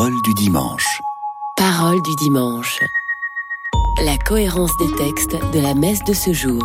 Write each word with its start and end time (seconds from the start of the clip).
Parole 0.00 0.22
du 0.22 0.32
dimanche. 0.32 1.02
Parole 1.58 2.00
du 2.00 2.16
dimanche. 2.16 2.80
La 4.02 4.16
cohérence 4.16 4.74
des 4.78 4.90
textes 4.96 5.36
de 5.52 5.60
la 5.60 5.74
messe 5.74 6.02
de 6.04 6.14
ce 6.14 6.32
jour. 6.32 6.62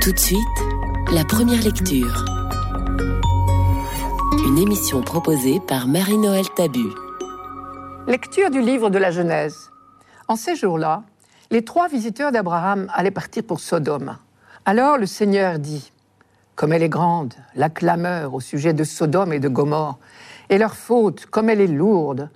Tout 0.00 0.12
de 0.12 0.18
suite, 0.18 0.38
la 1.10 1.24
première 1.24 1.60
lecture. 1.60 2.24
Une 4.46 4.58
émission 4.58 5.02
proposée 5.02 5.58
par 5.58 5.88
Marie-Noël 5.88 6.44
Tabu. 6.54 6.86
Lecture 8.06 8.50
du 8.50 8.60
livre 8.60 8.88
de 8.88 8.98
la 8.98 9.10
Genèse. 9.10 9.72
En 10.28 10.36
ces 10.36 10.54
jours-là, 10.54 11.02
les 11.50 11.64
trois 11.64 11.88
visiteurs 11.88 12.30
d'Abraham 12.30 12.92
allaient 12.94 13.10
partir 13.10 13.42
pour 13.42 13.58
Sodome. 13.58 14.18
Alors 14.66 14.98
le 14.98 15.06
Seigneur 15.06 15.58
dit 15.58 15.90
Comme 16.54 16.72
elle 16.72 16.84
est 16.84 16.88
grande, 16.88 17.34
la 17.56 17.70
clameur 17.70 18.34
au 18.34 18.40
sujet 18.40 18.72
de 18.72 18.84
Sodome 18.84 19.32
et 19.32 19.40
de 19.40 19.48
Gomorre, 19.48 19.98
et 20.52 20.58
leur 20.58 20.76
faute, 20.76 21.24
comme 21.26 21.48
elle 21.48 21.62
est 21.62 21.66
lourde. 21.66 22.28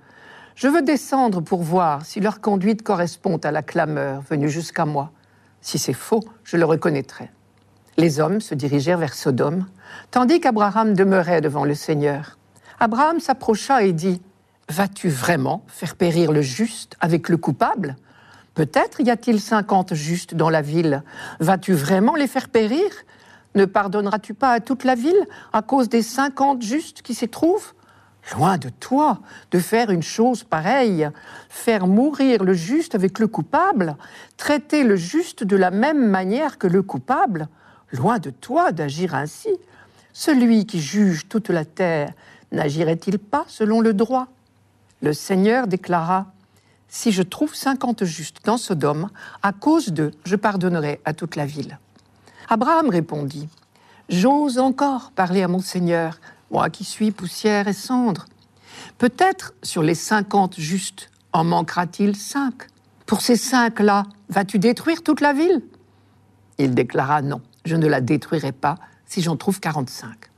Je 0.55 0.67
veux 0.67 0.81
descendre 0.81 1.39
pour 1.39 1.61
voir 1.61 2.03
si 2.03 2.19
leur 2.19 2.41
conduite 2.41 2.81
correspond 2.81 3.37
à 3.37 3.51
la 3.51 3.61
clameur 3.61 4.21
venue 4.21 4.49
jusqu'à 4.49 4.85
moi. 4.85 5.11
Si 5.61 5.77
c'est 5.77 5.93
faux, 5.93 6.23
je 6.43 6.57
le 6.57 6.65
reconnaîtrai. 6.65 7.29
Les 7.95 8.19
hommes 8.19 8.41
se 8.41 8.55
dirigèrent 8.55 8.97
vers 8.97 9.13
Sodome, 9.13 9.67
tandis 10.09 10.39
qu'Abraham 10.39 10.95
demeurait 10.95 11.41
devant 11.41 11.63
le 11.63 11.75
Seigneur. 11.75 12.39
Abraham 12.79 13.19
s'approcha 13.19 13.83
et 13.83 13.93
dit 13.93 14.19
Vas-tu 14.67 15.09
vraiment 15.09 15.63
faire 15.67 15.95
périr 15.95 16.31
le 16.31 16.41
juste 16.41 16.95
avec 16.99 17.29
le 17.29 17.37
coupable? 17.37 17.97
Peut-être 18.55 18.99
y 19.01 19.11
a-t-il 19.11 19.39
cinquante 19.39 19.93
justes 19.93 20.33
dans 20.33 20.49
la 20.49 20.63
ville. 20.63 21.03
Vas-tu 21.39 21.73
vraiment 21.73 22.15
les 22.15 22.27
faire 22.27 22.49
périr? 22.49 22.89
Ne 23.53 23.65
pardonneras-tu 23.65 24.33
pas 24.33 24.53
à 24.53 24.59
toute 24.59 24.85
la 24.85 24.95
ville 24.95 25.27
à 25.53 25.61
cause 25.61 25.87
des 25.87 26.01
cinquante 26.01 26.63
justes 26.63 27.03
qui 27.03 27.13
s'y 27.13 27.29
trouvent? 27.29 27.73
Loin 28.33 28.57
de 28.57 28.69
toi 28.69 29.19
de 29.51 29.59
faire 29.59 29.89
une 29.89 30.03
chose 30.03 30.43
pareille, 30.43 31.09
faire 31.49 31.87
mourir 31.87 32.43
le 32.43 32.53
juste 32.53 32.93
avec 32.93 33.19
le 33.19 33.27
coupable, 33.27 33.95
traiter 34.35 34.83
le 34.83 34.97
juste 34.97 35.43
de 35.43 35.55
la 35.55 35.71
même 35.71 36.09
manière 36.09 36.57
que 36.57 36.67
le 36.67 36.83
coupable, 36.83 37.47
loin 37.93 38.19
de 38.19 38.29
toi 38.29 38.71
d'agir 38.71 39.15
ainsi. 39.15 39.49
Celui 40.11 40.65
qui 40.65 40.81
juge 40.81 41.29
toute 41.29 41.49
la 41.49 41.63
terre 41.63 42.11
n'agirait-il 42.51 43.19
pas 43.19 43.45
selon 43.47 43.79
le 43.79 43.93
droit? 43.93 44.27
Le 45.01 45.13
Seigneur 45.13 45.67
déclara, 45.67 46.25
Si 46.89 47.11
je 47.11 47.21
trouve 47.21 47.55
cinquante 47.55 48.03
justes 48.03 48.43
dans 48.43 48.57
Sodome, 48.57 49.09
à 49.43 49.53
cause 49.53 49.89
d'eux, 49.89 50.11
je 50.25 50.35
pardonnerai 50.35 50.99
à 51.05 51.13
toute 51.13 51.35
la 51.35 51.45
ville. 51.45 51.77
Abraham 52.49 52.89
répondit, 52.89 53.47
J'ose 54.09 54.57
encore 54.57 55.11
parler 55.11 55.43
à 55.43 55.47
mon 55.47 55.59
Seigneur, 55.59 56.19
moi 56.51 56.69
qui 56.69 56.83
suis 56.83 57.11
poussière 57.11 57.67
et 57.67 57.73
cendre. 57.73 58.25
Peut-être 58.97 59.53
sur 59.63 59.83
les 59.83 59.95
cinquante 59.95 60.59
justes 60.59 61.09
en 61.33 61.43
manquera-t-il 61.43 62.15
cinq. 62.15 62.67
Pour 63.05 63.21
ces 63.21 63.35
cinq-là, 63.35 64.03
vas-tu 64.29 64.59
détruire 64.59 65.03
toute 65.03 65.21
la 65.21 65.33
ville? 65.33 65.61
Il 66.57 66.73
déclara 66.73 67.21
non, 67.21 67.41
je 67.65 67.75
ne 67.75 67.87
la 67.87 68.01
détruirai 68.01 68.51
pas 68.51 68.75
si 69.05 69.21
j'en 69.21 69.35
trouve 69.35 69.59
quarante-cinq. 69.59 70.29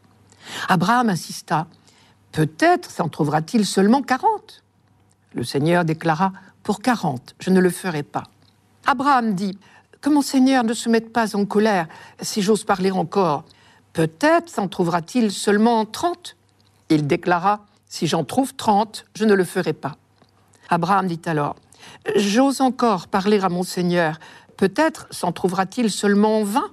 Abraham 0.67 1.09
insista, 1.09 1.67
peut-être 2.31 2.91
s'en 2.91 3.09
trouvera-t-il 3.09 3.65
seulement 3.65 4.01
quarante. 4.01 4.63
Le 5.33 5.43
Seigneur 5.43 5.85
déclara, 5.85 6.33
pour 6.63 6.81
quarante, 6.81 7.35
je 7.39 7.49
ne 7.49 7.59
le 7.59 7.69
ferai 7.69 8.03
pas. 8.03 8.23
Abraham 8.85 9.33
dit, 9.33 9.57
que 10.01 10.09
mon 10.09 10.21
Seigneur 10.21 10.63
ne 10.63 10.73
se 10.73 10.89
mette 10.89 11.11
pas 11.11 11.35
en 11.35 11.45
colère, 11.45 11.87
si 12.21 12.41
j'ose 12.41 12.63
parler 12.63 12.91
encore. 12.91 13.45
Peut-être 13.93 14.49
s'en 14.49 14.67
trouvera-t-il 14.67 15.31
seulement 15.31 15.85
trente. 15.85 16.35
Il 16.89 17.07
déclara, 17.07 17.65
Si 17.87 18.07
j'en 18.07 18.23
trouve 18.23 18.53
trente, 18.55 19.05
je 19.15 19.25
ne 19.25 19.33
le 19.33 19.43
ferai 19.43 19.73
pas. 19.73 19.95
Abraham 20.69 21.07
dit 21.07 21.21
alors, 21.25 21.55
J'ose 22.15 22.61
encore 22.61 23.07
parler 23.07 23.39
à 23.39 23.49
mon 23.49 23.63
Seigneur. 23.63 24.19
Peut-être 24.57 25.07
s'en 25.11 25.31
trouvera-t-il 25.31 25.89
seulement 25.91 26.43
vingt. 26.43 26.69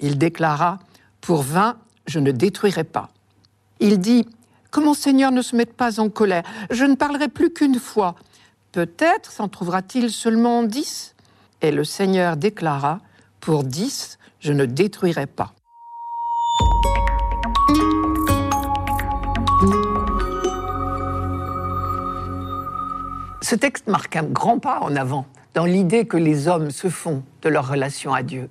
Il 0.00 0.18
déclara, 0.18 0.78
Pour 1.20 1.42
vingt, 1.42 1.76
je 2.06 2.20
ne 2.20 2.30
détruirai 2.30 2.84
pas. 2.84 3.08
Il 3.80 3.98
dit, 3.98 4.26
Que 4.70 4.80
mon 4.80 4.94
Seigneur 4.94 5.32
ne 5.32 5.42
se 5.42 5.56
mette 5.56 5.74
pas 5.74 6.00
en 6.00 6.08
colère. 6.08 6.44
Je 6.70 6.84
ne 6.84 6.94
parlerai 6.94 7.28
plus 7.28 7.52
qu'une 7.52 7.80
fois. 7.80 8.14
Peut-être 8.72 9.32
s'en 9.32 9.48
trouvera-t-il 9.48 10.10
seulement 10.10 10.62
dix. 10.62 11.14
Et 11.62 11.72
le 11.72 11.84
Seigneur 11.84 12.36
déclara, 12.36 13.00
Pour 13.40 13.64
dix, 13.64 14.18
je 14.40 14.52
ne 14.52 14.66
détruirai 14.66 15.26
pas. 15.26 15.54
Ce 23.48 23.54
texte 23.54 23.86
marque 23.86 24.16
un 24.16 24.24
grand 24.24 24.58
pas 24.58 24.80
en 24.80 24.96
avant 24.96 25.24
dans 25.54 25.66
l'idée 25.66 26.04
que 26.04 26.16
les 26.16 26.48
hommes 26.48 26.72
se 26.72 26.88
font 26.88 27.22
de 27.42 27.48
leur 27.48 27.68
relation 27.68 28.12
à 28.12 28.24
Dieu. 28.24 28.50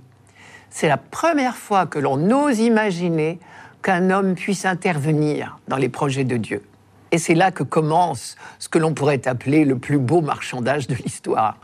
C'est 0.70 0.88
la 0.88 0.96
première 0.96 1.58
fois 1.58 1.86
que 1.86 2.00
l'on 2.00 2.32
ose 2.32 2.60
imaginer 2.60 3.38
qu'un 3.82 4.10
homme 4.10 4.36
puisse 4.36 4.64
intervenir 4.64 5.60
dans 5.68 5.76
les 5.76 5.90
projets 5.90 6.24
de 6.24 6.38
Dieu. 6.38 6.64
Et 7.12 7.18
c'est 7.18 7.36
là 7.36 7.52
que 7.52 7.64
commence 7.64 8.38
ce 8.58 8.70
que 8.70 8.80
l'on 8.80 8.94
pourrait 8.94 9.28
appeler 9.28 9.66
le 9.66 9.78
plus 9.78 9.98
beau 9.98 10.22
marchandage 10.22 10.88
de 10.88 10.96
l'histoire. 10.96 11.58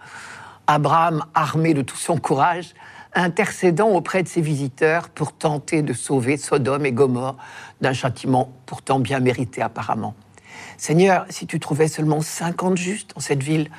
Abraham, 0.67 1.23
armé 1.33 1.73
de 1.73 1.83
tout 1.83 1.95
son 1.95 2.17
courage, 2.17 2.73
intercédant 3.13 3.91
auprès 3.91 4.23
de 4.23 4.27
ses 4.27 4.41
visiteurs 4.41 5.07
pour 5.07 5.31
tenter 5.31 5.83
de 5.83 5.93
sauver 5.93 6.35
Sodome 6.35 6.85
et 6.85 6.91
Gomorre 6.91 7.37
d'un 7.79 7.93
châtiment 7.93 8.51
pourtant 8.65 8.99
bien 8.99 9.21
mérité 9.21 9.61
apparemment. 9.61 10.15
Seigneur, 10.81 11.27
si 11.29 11.45
tu 11.45 11.59
trouvais 11.59 11.87
seulement 11.87 12.21
50 12.21 12.75
justes 12.75 13.13
dans 13.13 13.21
cette 13.21 13.43
ville, 13.43 13.69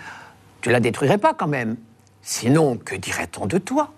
tu 0.60 0.70
la 0.70 0.78
détruirais 0.78 1.18
pas 1.18 1.34
quand 1.34 1.48
même. 1.48 1.74
Sinon, 2.20 2.76
que 2.76 2.94
dirait-on 2.94 3.46
de 3.46 3.58
toi? 3.58 3.92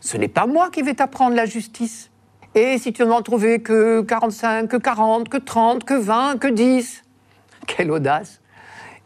Ce 0.00 0.16
n'est 0.16 0.26
pas 0.26 0.46
moi 0.46 0.70
qui 0.70 0.80
vais 0.80 0.94
t'apprendre 0.94 1.36
la 1.36 1.44
justice. 1.44 2.10
Et 2.54 2.78
si 2.78 2.94
tu 2.94 3.04
n'en 3.04 3.20
trouvais 3.20 3.58
que 3.58 4.00
45, 4.00 4.68
que 4.68 4.78
40, 4.78 5.28
que 5.28 5.36
30, 5.36 5.84
que 5.84 5.92
20, 5.92 6.38
que 6.38 6.48
10 6.48 7.04
Quelle 7.66 7.90
audace 7.90 8.40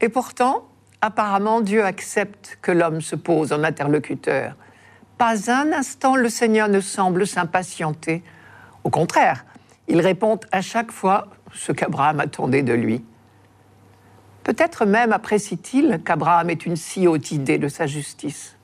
Et 0.00 0.08
pourtant, 0.08 0.68
apparemment, 1.00 1.60
Dieu 1.60 1.84
accepte 1.84 2.56
que 2.62 2.70
l'homme 2.70 3.00
se 3.00 3.16
pose 3.16 3.52
en 3.52 3.64
interlocuteur. 3.64 4.54
Pas 5.18 5.50
un 5.50 5.72
instant 5.72 6.14
le 6.14 6.28
Seigneur 6.28 6.68
ne 6.68 6.80
semble 6.80 7.26
s'impatienter. 7.26 8.22
Au 8.84 8.90
contraire, 8.90 9.44
il 9.88 10.00
répond 10.00 10.38
à 10.52 10.60
chaque 10.60 10.92
fois 10.92 11.26
ce 11.52 11.72
qu'Abraham 11.72 12.20
attendait 12.20 12.62
de 12.62 12.74
lui. 12.74 13.04
Peut-être 14.50 14.84
même 14.84 15.12
apprécie-t-il 15.12 16.00
qu'Abraham 16.04 16.50
ait 16.50 16.54
une 16.54 16.74
si 16.74 17.06
haute 17.06 17.30
idée 17.30 17.56
de 17.56 17.68
sa 17.68 17.86
justice. 17.86 18.56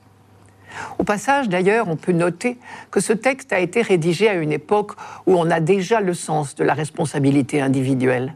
Au 0.99 1.05
passage, 1.05 1.47
d'ailleurs, 1.47 1.87
on 1.87 1.95
peut 1.95 2.11
noter 2.11 2.57
que 2.91 2.99
ce 2.99 3.13
texte 3.13 3.53
a 3.53 3.59
été 3.59 3.83
rédigé 3.83 4.27
à 4.27 4.33
une 4.33 4.51
époque 4.51 4.91
où 5.27 5.37
on 5.37 5.49
a 5.49 5.61
déjà 5.61 6.01
le 6.01 6.13
sens 6.13 6.55
de 6.55 6.65
la 6.65 6.73
responsabilité 6.73 7.61
individuelle, 7.61 8.33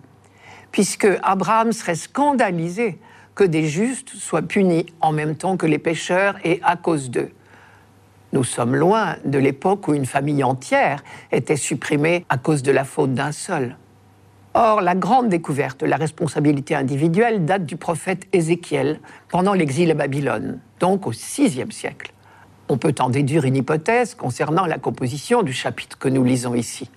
puisque 0.72 1.10
Abraham 1.24 1.74
serait 1.74 1.96
scandalisé 1.96 3.00
que 3.36 3.44
des 3.44 3.68
justes 3.68 4.16
soient 4.16 4.44
punis 4.44 4.86
en 5.02 5.12
même 5.12 5.36
temps 5.36 5.58
que 5.58 5.66
les 5.66 5.78
pécheurs 5.78 6.38
et 6.46 6.62
à 6.64 6.78
cause 6.78 7.10
d'eux. 7.10 7.32
Nous 8.32 8.46
sommes 8.46 8.78
loin 8.78 9.18
de 9.26 9.40
l'époque 9.40 9.90
où 9.90 9.94
une 9.94 10.06
famille 10.06 10.46
entière 10.46 11.04
était 11.34 11.58
supprimée 11.58 12.26
à 12.30 12.38
cause 12.38 12.64
de 12.64 12.72
la 12.72 12.86
faute 12.86 13.14
d'un 13.14 13.34
seul. 13.34 13.76
Or, 14.54 14.82
la 14.82 14.96
grande 14.96 15.30
découverte 15.30 15.80
de 15.80 15.86
la 15.86 15.96
responsabilité 15.96 16.76
individuelle 16.76 17.46
date 17.46 17.66
du 17.66 17.78
prophète 17.78 18.28
Ézéchiel 18.34 19.00
pendant 19.30 19.54
l'exil 19.54 19.90
à 19.92 19.94
Babylone, 19.94 20.60
donc 20.82 21.08
au 21.08 21.12
VIe 21.12 21.72
siècle. 21.72 22.12
On 22.68 22.78
peut 22.78 22.96
en 23.00 23.10
déduire 23.10 23.46
une 23.46 23.56
hypothèse 23.56 24.14
concernant 24.14 24.66
la 24.66 24.78
composition 24.78 25.42
du 25.42 25.54
chapitre 25.54 25.98
que 25.98 26.10
nous 26.10 26.26
lisons 26.26 26.54
ici. 26.54 26.90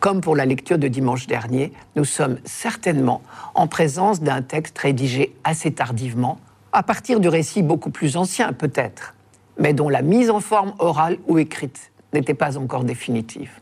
Comme 0.00 0.20
pour 0.20 0.36
la 0.36 0.44
lecture 0.44 0.78
de 0.78 0.88
dimanche 0.88 1.26
dernier, 1.26 1.72
nous 1.96 2.04
sommes 2.04 2.38
certainement 2.44 3.22
en 3.54 3.66
présence 3.66 4.20
d'un 4.20 4.42
texte 4.42 4.78
rédigé 4.78 5.34
assez 5.44 5.72
tardivement, 5.72 6.38
à 6.72 6.82
partir 6.82 7.20
du 7.20 7.28
récit 7.28 7.62
beaucoup 7.62 7.90
plus 7.90 8.18
ancien 8.18 8.52
peut-être, 8.52 9.14
mais 9.58 9.72
dont 9.72 9.88
la 9.88 10.02
mise 10.02 10.28
en 10.28 10.40
forme 10.40 10.74
orale 10.78 11.16
ou 11.26 11.38
écrite 11.38 11.90
n'était 12.12 12.34
pas 12.34 12.58
encore 12.58 12.84
définitive. 12.84 13.60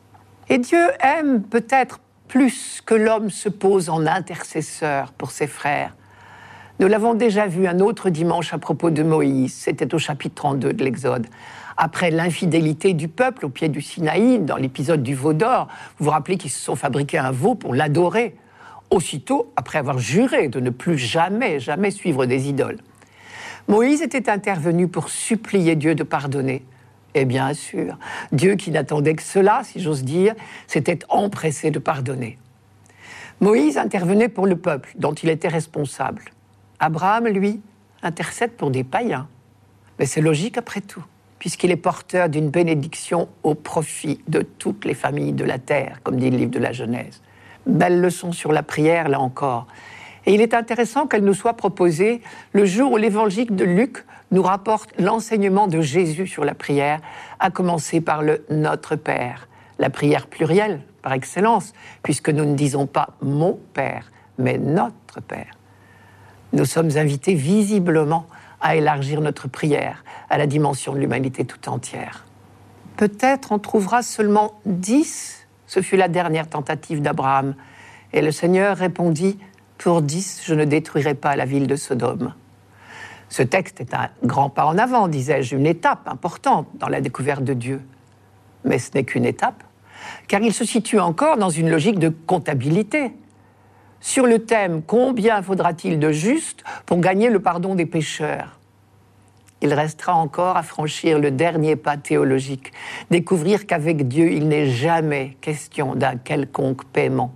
Et 0.49 0.59
Dieu 0.59 0.85
aime 1.00 1.43
peut-être 1.43 2.00
plus 2.29 2.83
que 2.85 2.95
l'homme 2.95 3.31
se 3.31 3.49
pose 3.49 3.89
en 3.89 4.07
intercesseur 4.07 5.13
pour 5.13 5.31
ses 5.31 5.47
frères. 5.47 5.95
Nous 6.79 6.87
l'avons 6.87 7.15
déjà 7.15 7.47
vu 7.47 7.67
un 7.67 7.81
autre 7.81 8.11
dimanche 8.11 8.55
à 8.55 8.59
propos 8.59 8.91
de 8.91 9.03
Moïse, 9.03 9.53
c'était 9.53 9.93
au 9.95 9.99
chapitre 9.99 10.35
32 10.37 10.75
de 10.75 10.85
l'Exode. 10.85 11.27
Après 11.77 12.11
l'infidélité 12.11 12.93
du 12.93 13.09
peuple 13.09 13.47
au 13.47 13.49
pied 13.49 13.69
du 13.69 13.81
Sinaï, 13.81 14.39
dans 14.39 14.57
l'épisode 14.57 15.03
du 15.03 15.15
veau 15.15 15.33
d'or, 15.33 15.69
vous 15.99 16.05
vous 16.05 16.11
rappelez 16.11 16.37
qu'ils 16.37 16.51
se 16.51 16.61
sont 16.61 16.77
fabriqués 16.77 17.19
un 17.19 17.33
veau 17.33 17.55
pour 17.55 17.75
l'adorer, 17.75 18.37
aussitôt 18.91 19.53
après 19.57 19.79
avoir 19.79 19.99
juré 19.99 20.49
de 20.49 20.61
ne 20.61 20.71
plus 20.71 20.99
jamais, 20.99 21.59
jamais 21.59 21.91
suivre 21.91 22.27
des 22.27 22.49
idoles. 22.49 22.79
Moïse 23.67 24.03
était 24.03 24.31
intervenu 24.31 24.89
pour 24.89 25.09
supplier 25.09 25.77
Dieu 25.77 25.95
de 25.95 26.03
pardonner. 26.03 26.65
Et 27.15 27.25
bien 27.25 27.55
sûr, 27.55 27.97
Dieu 28.33 28.55
qui 28.57 28.71
n'attendait 28.71 29.15
que 29.15 29.23
cela, 29.23 29.63
si 29.65 29.81
j'ose 29.81 30.05
dire, 30.05 30.35
s'était 30.67 30.99
empressé 31.09 31.71
de 31.71 31.79
pardonner. 31.79 32.39
Moïse 33.41 33.79
intervenait 33.79 34.29
pour 34.29 34.47
le 34.47 34.57
peuple 34.57 34.93
dont 34.97 35.15
il 35.15 35.29
était 35.29 35.49
responsable. 35.49 36.25
Abraham, 36.81 37.29
lui, 37.29 37.61
intercède 38.03 38.53
pour 38.53 38.71
des 38.71 38.85
païens. 38.85 39.29
Mais 39.99 40.07
c'est 40.07 40.21
logique 40.21 40.59
après 40.59 40.81
tout, 40.81 41.05
puisqu'il 41.39 41.71
est 41.71 41.77
porteur 41.77 42.29
d'une 42.29 42.51
bénédiction 42.51 43.29
au 43.43 43.55
profit 43.55 44.21
de 44.29 44.43
toutes 44.43 44.85
les 44.85 44.95
familles 44.95 45.33
de 45.33 45.45
la 45.45 45.59
terre, 45.59 46.01
comme 46.03 46.19
dit 46.19 46.31
le 46.31 46.37
livre 46.37 46.51
de 46.51 46.59
la 46.59 46.73
Genèse. 46.73 47.23
Belle 47.67 48.01
leçon 48.01 48.33
sur 48.33 48.53
la 48.53 48.63
prière, 48.63 49.09
là 49.09 49.21
encore. 49.21 49.67
Et 50.29 50.35
il 50.35 50.43
est 50.43 50.53
intéressant 50.53 51.07
qu'elle 51.07 51.25
nous 51.25 51.33
soit 51.33 51.55
proposée 51.55 52.21
le 52.53 52.67
jour 52.67 52.93
où 52.93 52.97
l'évangile 52.99 53.57
de 53.57 53.65
Luc 53.65 54.05
nous 54.31 54.43
rapporte 54.43 54.91
l'enseignement 54.99 55.69
de 55.69 55.81
Jésus 55.81 56.27
sur 56.27 56.45
la 56.45 56.55
prière, 56.55 57.01
à 57.41 57.51
commencer 57.51 58.03
par 58.03 58.21
le 58.21 58.45
Notre 58.51 58.95
Père, 58.95 59.49
la 59.79 59.89
prière 59.89 60.27
plurielle 60.27 60.83
par 61.01 61.15
excellence, 61.15 61.73
puisque 62.03 62.29
nous 62.29 62.45
ne 62.45 62.55
disons 62.55 62.87
pas 62.87 63.17
mon 63.23 63.59
Père, 63.73 64.13
mais 64.37 64.59
notre 64.59 65.23
Père. 65.27 65.55
Nous 66.53 66.67
sommes 66.67 66.99
invités 66.99 67.33
visiblement 67.33 68.27
à 68.61 68.77
élargir 68.77 69.23
notre 69.23 69.49
prière 69.49 70.05
à 70.29 70.37
la 70.37 70.47
dimension 70.47 70.93
de 70.93 70.99
l'humanité 70.99 71.47
tout 71.47 71.71
entière. 71.71 72.27
Peut-être 72.99 73.51
on 73.51 73.59
trouvera 73.59 74.03
seulement 74.03 74.61
dix, 74.67 75.47
ce 75.67 75.81
fut 75.81 75.97
la 75.97 76.09
dernière 76.09 76.51
tentative 76.51 77.01
d'Abraham, 77.01 77.55
et 78.13 78.21
le 78.21 78.31
Seigneur 78.31 78.77
répondit, 78.77 79.39
Pour 79.79 80.03
dix, 80.03 80.43
je 80.45 80.55
ne 80.55 80.65
détruirai 80.65 81.15
pas 81.15 81.37
la 81.37 81.45
ville 81.45 81.69
de 81.69 81.77
Sodome. 81.77 82.35
Ce 83.29 83.43
texte 83.43 83.81
est 83.81 83.95
un 83.95 84.09
grand 84.25 84.51
pas 84.51 84.67
en 84.67 84.77
avant, 84.77 85.07
disais-je, 85.07 85.55
une 85.55 85.67
étape 85.67 86.09
importante 86.09 86.67
dans 86.75 86.89
la 86.89 87.01
découverte 87.01 87.45
de 87.45 87.55
Dieu. 87.55 87.81
Mais 88.65 88.79
ce 88.79 88.91
n'est 88.95 89.05
qu'une 89.05 89.25
étape, 89.25 89.63
car 90.27 90.41
il 90.41 90.53
se 90.53 90.65
situe 90.65 90.99
encore 90.99 91.37
dans 91.37 91.51
une 91.51 91.71
logique 91.71 91.99
de 91.99 92.09
comptabilité. 92.09 93.13
Sur 94.01 94.27
le 94.27 94.41
thème 94.41 94.83
Combien 94.83 95.43
faudra-t-il 95.43 95.99
de 95.99 96.11
justes 96.11 96.65
pour 96.85 96.99
gagner 96.99 97.31
le 97.31 97.41
pardon 97.41 97.75
des 97.75 97.87
pécheurs? 97.87 98.59
Il 99.61 99.75
restera 99.75 100.15
encore 100.15 100.57
à 100.57 100.63
franchir 100.63 101.19
le 101.19 101.31
dernier 101.31 101.77
pas 101.77 101.97
théologique, 101.97 102.73
découvrir 103.11 103.67
qu'avec 103.67 104.09
Dieu, 104.09 104.33
il 104.33 104.49
n'est 104.49 104.71
jamais 104.71 105.37
question 105.41 105.95
d'un 105.95 106.17
quelconque 106.17 106.85
paiement. 106.85 107.35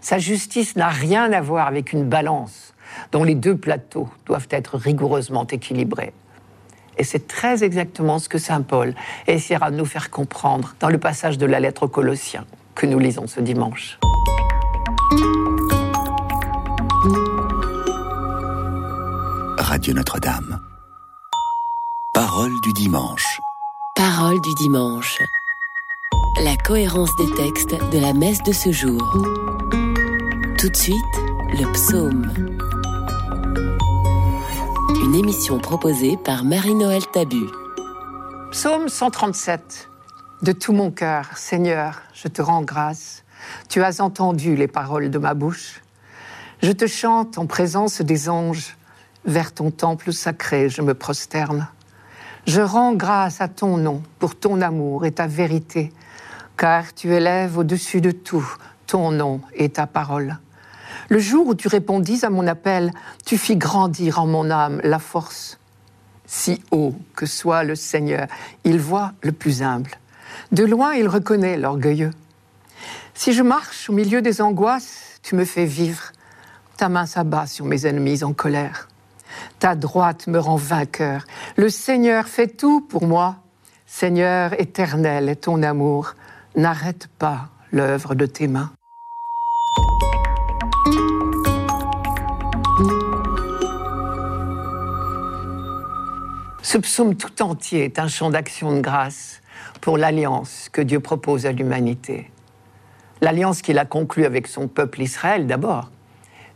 Sa 0.00 0.18
justice 0.18 0.76
n'a 0.76 0.88
rien 0.88 1.32
à 1.32 1.40
voir 1.40 1.66
avec 1.66 1.92
une 1.92 2.04
balance 2.04 2.74
dont 3.12 3.24
les 3.24 3.34
deux 3.34 3.56
plateaux 3.56 4.08
doivent 4.26 4.48
être 4.50 4.76
rigoureusement 4.76 5.46
équilibrés. 5.46 6.12
Et 6.98 7.04
c'est 7.04 7.26
très 7.28 7.64
exactement 7.64 8.18
ce 8.18 8.28
que 8.28 8.38
Saint 8.38 8.62
Paul 8.62 8.94
essaiera 9.26 9.70
de 9.70 9.76
nous 9.76 9.86
faire 9.86 10.10
comprendre 10.10 10.74
dans 10.80 10.88
le 10.88 10.98
passage 10.98 11.38
de 11.38 11.46
la 11.46 11.60
lettre 11.60 11.84
aux 11.84 11.88
Colossiens 11.88 12.44
que 12.74 12.86
nous 12.86 12.98
lisons 12.98 13.26
ce 13.26 13.40
dimanche. 13.40 13.98
Radio 19.58 19.94
Notre-Dame. 19.94 20.60
Parole 22.12 22.52
du 22.62 22.72
dimanche. 22.72 23.40
Parole 23.94 24.40
du 24.40 24.54
dimanche. 24.54 25.22
La 26.42 26.56
cohérence 26.56 27.14
des 27.16 27.30
textes 27.34 27.76
de 27.92 27.98
la 27.98 28.12
messe 28.12 28.42
de 28.42 28.52
ce 28.52 28.72
jour. 28.72 29.00
Tout 30.60 30.68
de 30.68 30.76
suite, 30.76 30.96
le 31.58 31.72
psaume 31.72 32.30
une 35.02 35.14
émission 35.14 35.58
proposée 35.58 36.18
par 36.22 36.44
Marie-Noël 36.44 37.00
Tabu. 37.14 37.46
Psaume 38.50 38.90
137. 38.90 39.88
De 40.42 40.52
tout 40.52 40.74
mon 40.74 40.90
cœur, 40.90 41.38
Seigneur, 41.38 42.02
je 42.12 42.28
te 42.28 42.42
rends 42.42 42.60
grâce. 42.60 43.24
Tu 43.70 43.82
as 43.82 44.02
entendu 44.02 44.54
les 44.54 44.68
paroles 44.68 45.08
de 45.08 45.18
ma 45.18 45.32
bouche. 45.32 45.80
Je 46.62 46.72
te 46.72 46.86
chante 46.86 47.38
en 47.38 47.46
présence 47.46 48.02
des 48.02 48.28
anges. 48.28 48.76
Vers 49.24 49.54
ton 49.54 49.70
temple 49.70 50.12
sacré, 50.12 50.68
je 50.68 50.82
me 50.82 50.92
prosterne. 50.92 51.68
Je 52.46 52.60
rends 52.60 52.92
grâce 52.92 53.40
à 53.40 53.48
ton 53.48 53.78
nom 53.78 54.02
pour 54.18 54.38
ton 54.38 54.60
amour 54.60 55.06
et 55.06 55.12
ta 55.12 55.26
vérité, 55.26 55.90
car 56.58 56.92
tu 56.92 57.14
élèves 57.14 57.56
au-dessus 57.56 58.02
de 58.02 58.10
tout 58.10 58.46
ton 58.86 59.10
nom 59.10 59.40
et 59.54 59.70
ta 59.70 59.86
parole. 59.86 60.36
Le 61.10 61.18
jour 61.18 61.48
où 61.48 61.54
tu 61.56 61.66
répondis 61.66 62.24
à 62.24 62.30
mon 62.30 62.46
appel, 62.46 62.92
tu 63.26 63.36
fis 63.36 63.56
grandir 63.56 64.20
en 64.20 64.28
mon 64.28 64.48
âme 64.48 64.80
la 64.84 65.00
force. 65.00 65.58
Si 66.24 66.62
haut 66.70 66.94
que 67.16 67.26
soit 67.26 67.64
le 67.64 67.74
Seigneur, 67.74 68.28
il 68.62 68.78
voit 68.78 69.12
le 69.22 69.32
plus 69.32 69.60
humble. 69.60 69.90
De 70.52 70.64
loin, 70.64 70.94
il 70.94 71.08
reconnaît 71.08 71.56
l'orgueilleux. 71.56 72.12
Si 73.12 73.32
je 73.32 73.42
marche 73.42 73.90
au 73.90 73.92
milieu 73.92 74.22
des 74.22 74.40
angoisses, 74.40 75.18
tu 75.24 75.34
me 75.34 75.44
fais 75.44 75.64
vivre. 75.64 76.12
Ta 76.76 76.88
main 76.88 77.06
s'abat 77.06 77.48
sur 77.48 77.64
mes 77.64 77.86
ennemis 77.86 78.22
en 78.22 78.32
colère. 78.32 78.88
Ta 79.58 79.74
droite 79.74 80.28
me 80.28 80.38
rend 80.38 80.54
vainqueur. 80.54 81.24
Le 81.56 81.70
Seigneur 81.70 82.28
fait 82.28 82.56
tout 82.56 82.82
pour 82.82 83.08
moi. 83.08 83.38
Seigneur 83.84 84.58
éternel 84.60 85.28
est 85.28 85.42
ton 85.42 85.60
amour. 85.64 86.14
N'arrête 86.54 87.08
pas 87.18 87.48
l'œuvre 87.72 88.14
de 88.14 88.26
tes 88.26 88.46
mains. 88.46 88.70
Ce 96.72 96.78
psaume 96.78 97.16
tout 97.16 97.42
entier 97.42 97.84
est 97.84 97.98
un 97.98 98.06
chant 98.06 98.30
d'action 98.30 98.70
de 98.70 98.80
grâce 98.80 99.42
pour 99.80 99.98
l'alliance 99.98 100.68
que 100.70 100.80
Dieu 100.80 101.00
propose 101.00 101.44
à 101.44 101.50
l'humanité. 101.50 102.30
L'alliance 103.20 103.60
qu'il 103.60 103.76
a 103.76 103.84
conclue 103.84 104.24
avec 104.24 104.46
son 104.46 104.68
peuple 104.68 105.02
Israël 105.02 105.48
d'abord, 105.48 105.90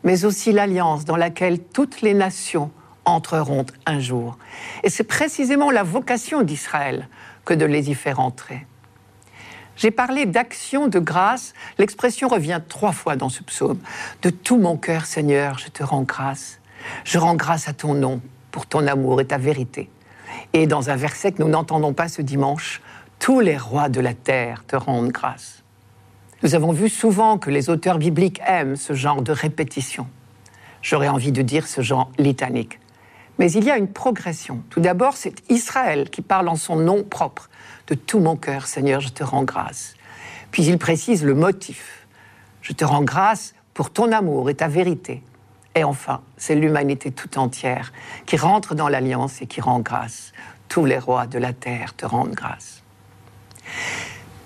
mais 0.05 0.25
aussi 0.25 0.53
l'alliance 0.53 1.05
dans 1.05 1.17
laquelle 1.17 1.59
toutes 1.59 2.01
les 2.01 2.15
nations 2.15 2.71
entreront 3.05 3.67
un 3.87 3.99
jour. 3.99 4.39
Et 4.85 4.89
c'est 4.89 5.03
précisément 5.03 5.73
la 5.73 5.83
vocation 5.83 6.43
d'Israël 6.43 7.09
que 7.45 7.53
de 7.55 7.65
les 7.65 7.91
y 7.91 7.95
faire 7.95 8.21
entrer. 8.21 8.69
J'ai 9.75 9.91
parlé 9.91 10.27
d'action 10.27 10.87
de 10.87 11.01
grâce, 11.01 11.55
l'expression 11.77 12.29
revient 12.29 12.61
trois 12.69 12.93
fois 12.93 13.17
dans 13.17 13.31
ce 13.31 13.43
psaume. 13.43 13.81
De 14.23 14.31
tout 14.31 14.59
mon 14.59 14.77
cœur, 14.77 15.07
Seigneur, 15.07 15.59
je 15.59 15.71
te 15.71 15.83
rends 15.83 16.03
grâce. 16.03 16.61
Je 17.03 17.19
rends 17.19 17.35
grâce 17.35 17.67
à 17.67 17.73
ton 17.73 17.95
nom 17.95 18.21
pour 18.53 18.67
ton 18.67 18.87
amour 18.87 19.21
et 19.21 19.25
ta 19.25 19.39
vérité. 19.39 19.91
Et 20.53 20.67
dans 20.67 20.91
un 20.91 20.97
verset 20.97 21.33
que 21.33 21.43
nous 21.43 21.49
n'entendons 21.49 21.93
pas 21.93 22.09
ce 22.09 22.23
dimanche, 22.23 22.81
tous 23.19 23.41
les 23.41 23.57
rois 23.57 23.89
de 23.89 24.01
la 24.01 24.15
terre 24.15 24.65
te 24.67 24.77
rendent 24.77 25.11
grâce. 25.11 25.63
Nous 26.43 26.55
avons 26.55 26.73
vu 26.73 26.89
souvent 26.89 27.39
que 27.39 27.51
les 27.51 27.71
auteurs 27.71 27.99
bibliques 27.99 28.41
aiment 28.47 28.77
ce 28.77 28.93
genre 28.93 29.23
de 29.23 29.33
répétition. 29.33 30.07
J'aurais 30.83 31.09
envie 31.09 31.33
de 31.33 31.41
dire 31.41 31.67
ce 31.67 31.81
genre 31.81 32.11
litanique. 32.19 32.79
Mais 33.39 33.51
il 33.51 33.65
y 33.65 33.71
a 33.71 33.79
une 33.79 33.89
progression. 33.89 34.63
Tout 34.71 34.81
d'abord, 34.81 35.17
c'est 35.17 35.35
Israël 35.51 36.11
qui 36.11 36.23
parle 36.23 36.49
en 36.49 36.57
son 36.57 36.77
nom 36.77 37.03
propre. 37.03 37.49
De 37.87 37.95
tout 37.95 38.21
mon 38.21 38.37
cœur, 38.37 38.67
Seigneur, 38.67 39.01
je 39.01 39.09
te 39.09 39.25
rends 39.25 39.45
grâce. 39.45 39.95
Puis 40.51 40.65
il 40.65 40.79
précise 40.79 41.25
le 41.25 41.35
motif. 41.35 42.07
Je 42.63 42.73
te 42.73 42.85
rends 42.85 43.03
grâce 43.03 43.55
pour 43.73 43.91
ton 43.91 44.13
amour 44.13 44.51
et 44.51 44.55
ta 44.55 44.69
vérité. 44.69 45.23
Et 45.75 45.85
enfin, 45.85 46.21
c'est 46.37 46.55
l'humanité 46.55 47.11
tout 47.11 47.39
entière 47.39 47.93
qui 48.27 48.37
rentre 48.37 48.75
dans 48.75 48.89
l'alliance 48.89 49.43
et 49.43 49.47
qui 49.47 49.61
rend 49.61 49.81
grâce. 49.81 50.33
Tous 50.69 50.85
les 50.85 50.99
rois 50.99 51.27
de 51.27 51.39
la 51.39 51.53
terre 51.53 51.95
te 51.95 52.07
rendent 52.07 52.35
grâce. 52.35 52.83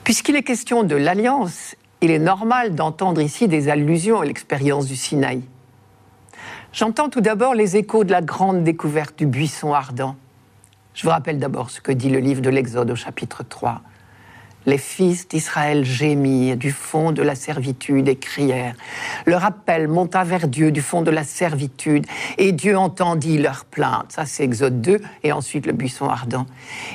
Puisqu'il 0.05 0.37
est 0.37 0.43
question 0.43 0.85
de 0.85 0.97
l'alliance, 0.97 1.75
il 2.01 2.11
est 2.11 2.19
normal 2.19 2.75
d'entendre 2.75 3.21
ici 3.21 3.49
des 3.49 3.69
allusions 3.69 4.21
à 4.21 4.25
l'expérience 4.25 4.87
du 4.87 4.97
Sinaï. 4.97 5.43
J'entends 6.73 7.09
tout 7.09 7.21
d'abord 7.21 7.55
les 7.55 7.77
échos 7.77 8.05
de 8.05 8.13
la 8.13 8.23
grande 8.23 8.63
découverte 8.63 9.19
du 9.19 9.27
buisson 9.27 9.75
ardent. 9.75 10.17
Je 10.95 11.03
vous 11.03 11.11
rappelle 11.11 11.39
d'abord 11.39 11.71
ce 11.71 11.81
que 11.81 11.93
dit 11.93 12.11
le 12.11 12.21
livre 12.21 12.41
de 12.41 12.51
l'Exode 12.51 12.91
au 12.91 12.97
chapitre 12.97 13.43
3 13.43 13.83
les 14.69 14.79
fils 14.79 15.27
d'Israël 15.27 15.83
gémirent 15.83 16.59
du 16.59 16.73
fond 16.73 17.11
de 17.11 17.23
la 17.23 17.35
servitude 17.35 18.07
et 18.07 18.17
crièrent. 18.17 18.75
Leur 19.25 19.45
appel 19.45 19.89
monta 19.89 20.25
vers 20.25 20.47
Dieu 20.47 20.71
du 20.71 20.83
fond 20.83 21.01
de 21.01 21.11
la 21.11 21.25
servitude 21.25 22.07
et 22.37 22.53
Dieu 22.53 22.77
entendit 22.77 23.39
leur 23.39 23.65
plainte. 23.65 24.13
Ça, 24.13 24.27
c'est 24.27 24.45
Exode 24.45 24.83
2 24.83 25.01
et 25.25 25.33
ensuite 25.33 25.67
le 25.67 25.73
buisson 25.73 26.07
ardent. 26.07 26.45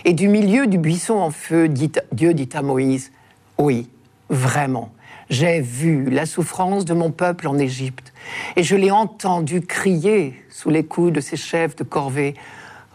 Et 0.06 0.14
du 0.14 0.28
milieu 0.28 0.68
du 0.68 0.78
buisson 0.78 1.16
en 1.16 1.32
feu, 1.32 1.68
Dieu 1.68 2.34
dit 2.36 2.50
à 2.54 2.62
Moïse, 2.62 3.12
oui, 3.58 3.90
vraiment. 4.30 4.92
J'ai 5.32 5.60
vu 5.60 6.12
la 6.12 6.28
souffrance 6.28 6.86
de 6.86 6.94
mon 6.94 7.10
peuple 7.10 7.48
en 7.48 7.58
Égypte 7.58 8.14
et 8.56 8.62
je 8.62 8.76
l'ai 8.76 8.92
entendu 8.92 9.62
crier 9.62 10.40
sous 10.50 10.70
les 10.70 10.86
coups 10.86 11.12
de 11.12 11.22
ses 11.22 11.38
chefs 11.38 11.76
de 11.76 11.84
corvée 11.84 12.36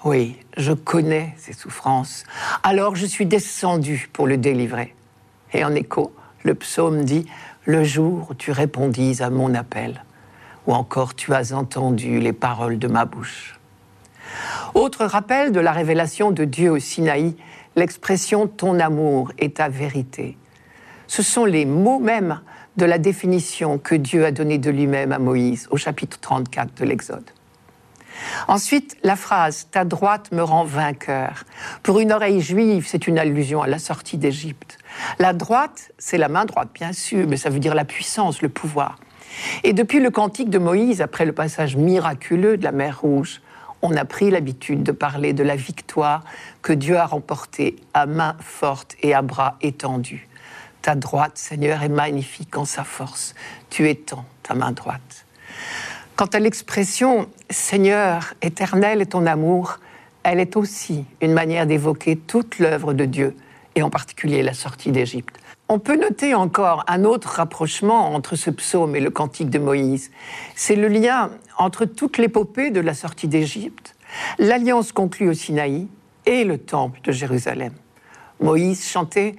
oui, 0.04 0.36
je 0.56 0.72
connais 0.72 1.34
ses 1.38 1.52
souffrances. 1.52 2.24
Alors 2.62 2.94
je 2.94 3.04
suis 3.04 3.26
descendu 3.26 4.08
pour 4.12 4.28
le 4.28 4.36
délivrer. 4.36 4.94
Et 5.52 5.64
en 5.64 5.74
écho, 5.74 6.12
le 6.44 6.54
psaume 6.54 7.04
dit 7.04 7.26
Le 7.64 7.82
jour 7.82 8.28
où 8.30 8.34
tu 8.34 8.52
répondis 8.52 9.22
à 9.22 9.30
mon 9.30 9.54
appel, 9.54 10.04
ou 10.66 10.72
encore 10.72 11.16
tu 11.16 11.34
as 11.34 11.52
entendu 11.52 12.20
les 12.20 12.32
paroles 12.32 12.78
de 12.78 12.86
ma 12.86 13.06
bouche. 13.06 13.58
Autre 14.74 15.04
rappel 15.04 15.50
de 15.50 15.60
la 15.60 15.72
révélation 15.72 16.30
de 16.30 16.44
Dieu 16.44 16.70
au 16.70 16.78
Sinaï, 16.78 17.34
l'expression 17.74 18.46
ton 18.46 18.78
amour 18.78 19.32
et 19.38 19.50
ta 19.50 19.68
vérité. 19.68 20.36
Ce 21.08 21.22
sont 21.22 21.44
les 21.44 21.64
mots 21.64 21.98
mêmes 21.98 22.40
de 22.76 22.84
la 22.84 22.98
définition 22.98 23.78
que 23.78 23.96
Dieu 23.96 24.24
a 24.24 24.30
donnée 24.30 24.58
de 24.58 24.70
lui-même 24.70 25.10
à 25.10 25.18
Moïse 25.18 25.66
au 25.70 25.76
chapitre 25.76 26.20
34 26.20 26.74
de 26.74 26.84
l'Exode. 26.84 27.30
Ensuite, 28.46 28.96
la 29.02 29.16
phrase 29.16 29.68
Ta 29.70 29.84
droite 29.84 30.32
me 30.32 30.42
rend 30.42 30.64
vainqueur. 30.64 31.44
Pour 31.82 32.00
une 32.00 32.12
oreille 32.12 32.40
juive, 32.40 32.87
c'est 32.87 33.06
une 33.06 33.18
allusion 33.18 33.62
à 33.62 33.66
la 33.66 33.78
sortie 33.78 34.16
d'Égypte. 34.16 34.78
La 35.18 35.32
droite, 35.32 35.92
c'est 35.98 36.18
la 36.18 36.28
main 36.28 36.44
droite, 36.44 36.70
bien 36.75 36.92
sûr, 36.92 37.26
mais 37.28 37.37
ça 37.37 37.50
veut 37.50 37.60
dire 37.60 37.75
la 37.75 37.84
puissance, 37.84 38.42
le 38.42 38.48
pouvoir. 38.48 38.98
Et 39.64 39.72
depuis 39.72 40.00
le 40.00 40.10
cantique 40.10 40.50
de 40.50 40.58
Moïse, 40.58 41.00
après 41.00 41.25
le 41.25 41.32
passage 41.32 41.76
miraculeux 41.76 42.56
de 42.56 42.64
la 42.64 42.72
mer 42.72 43.00
Rouge, 43.00 43.40
on 43.82 43.96
a 43.96 44.04
pris 44.04 44.30
l'habitude 44.30 44.82
de 44.82 44.92
parler 44.92 45.32
de 45.32 45.42
la 45.42 45.56
victoire 45.56 46.25
que 46.62 46.72
Dieu 46.72 46.96
a 46.96 47.06
remportée 47.06 47.76
à 47.94 48.06
main 48.06 48.37
forte 48.40 48.96
et 49.02 49.14
à 49.14 49.22
bras 49.22 49.56
étendus. 49.60 50.28
Ta 50.82 50.94
droite, 50.94 51.38
Seigneur, 51.38 51.82
est 51.82 51.88
magnifique 51.88 52.56
en 52.56 52.64
sa 52.64 52.84
force. 52.84 53.34
Tu 53.70 53.88
étends 53.88 54.25
ta 54.42 54.54
main 54.54 54.72
droite. 54.72 55.26
Quant 56.18 56.26
à 56.26 56.40
l'expression 56.40 57.28
Seigneur, 57.48 58.34
éternel 58.42 59.00
est 59.00 59.12
ton 59.12 59.25
amour, 59.25 59.78
elle 60.25 60.40
est 60.40 60.56
aussi 60.56 61.04
une 61.20 61.32
manière 61.32 61.64
d'évoquer 61.64 62.16
toute 62.16 62.58
l'œuvre 62.58 62.92
de 62.92 63.04
Dieu, 63.04 63.37
et 63.76 63.84
en 63.84 63.88
particulier 63.88 64.42
la 64.42 64.52
sortie 64.52 64.90
d'Égypte. 64.90 65.38
On 65.68 65.78
peut 65.78 65.94
noter 65.94 66.34
encore 66.34 66.82
un 66.88 67.04
autre 67.04 67.28
rapprochement 67.28 68.12
entre 68.12 68.34
ce 68.34 68.50
psaume 68.50 68.96
et 68.96 69.00
le 69.00 69.10
cantique 69.10 69.48
de 69.48 69.60
Moïse. 69.60 70.10
C'est 70.56 70.75
le 70.75 70.88
lien 70.88 71.30
entre 71.56 71.84
toute 71.84 72.18
l'épopée 72.18 72.72
de 72.72 72.80
la 72.80 72.94
sortie 72.94 73.28
d'Égypte, 73.28 73.94
l'alliance 74.40 74.90
conclue 74.90 75.28
au 75.28 75.34
Sinaï 75.34 75.87
et 76.26 76.42
le 76.42 76.58
temple 76.58 76.98
de 77.04 77.12
Jérusalem. 77.12 77.75
Moïse 78.40 78.88
chantait 78.88 79.37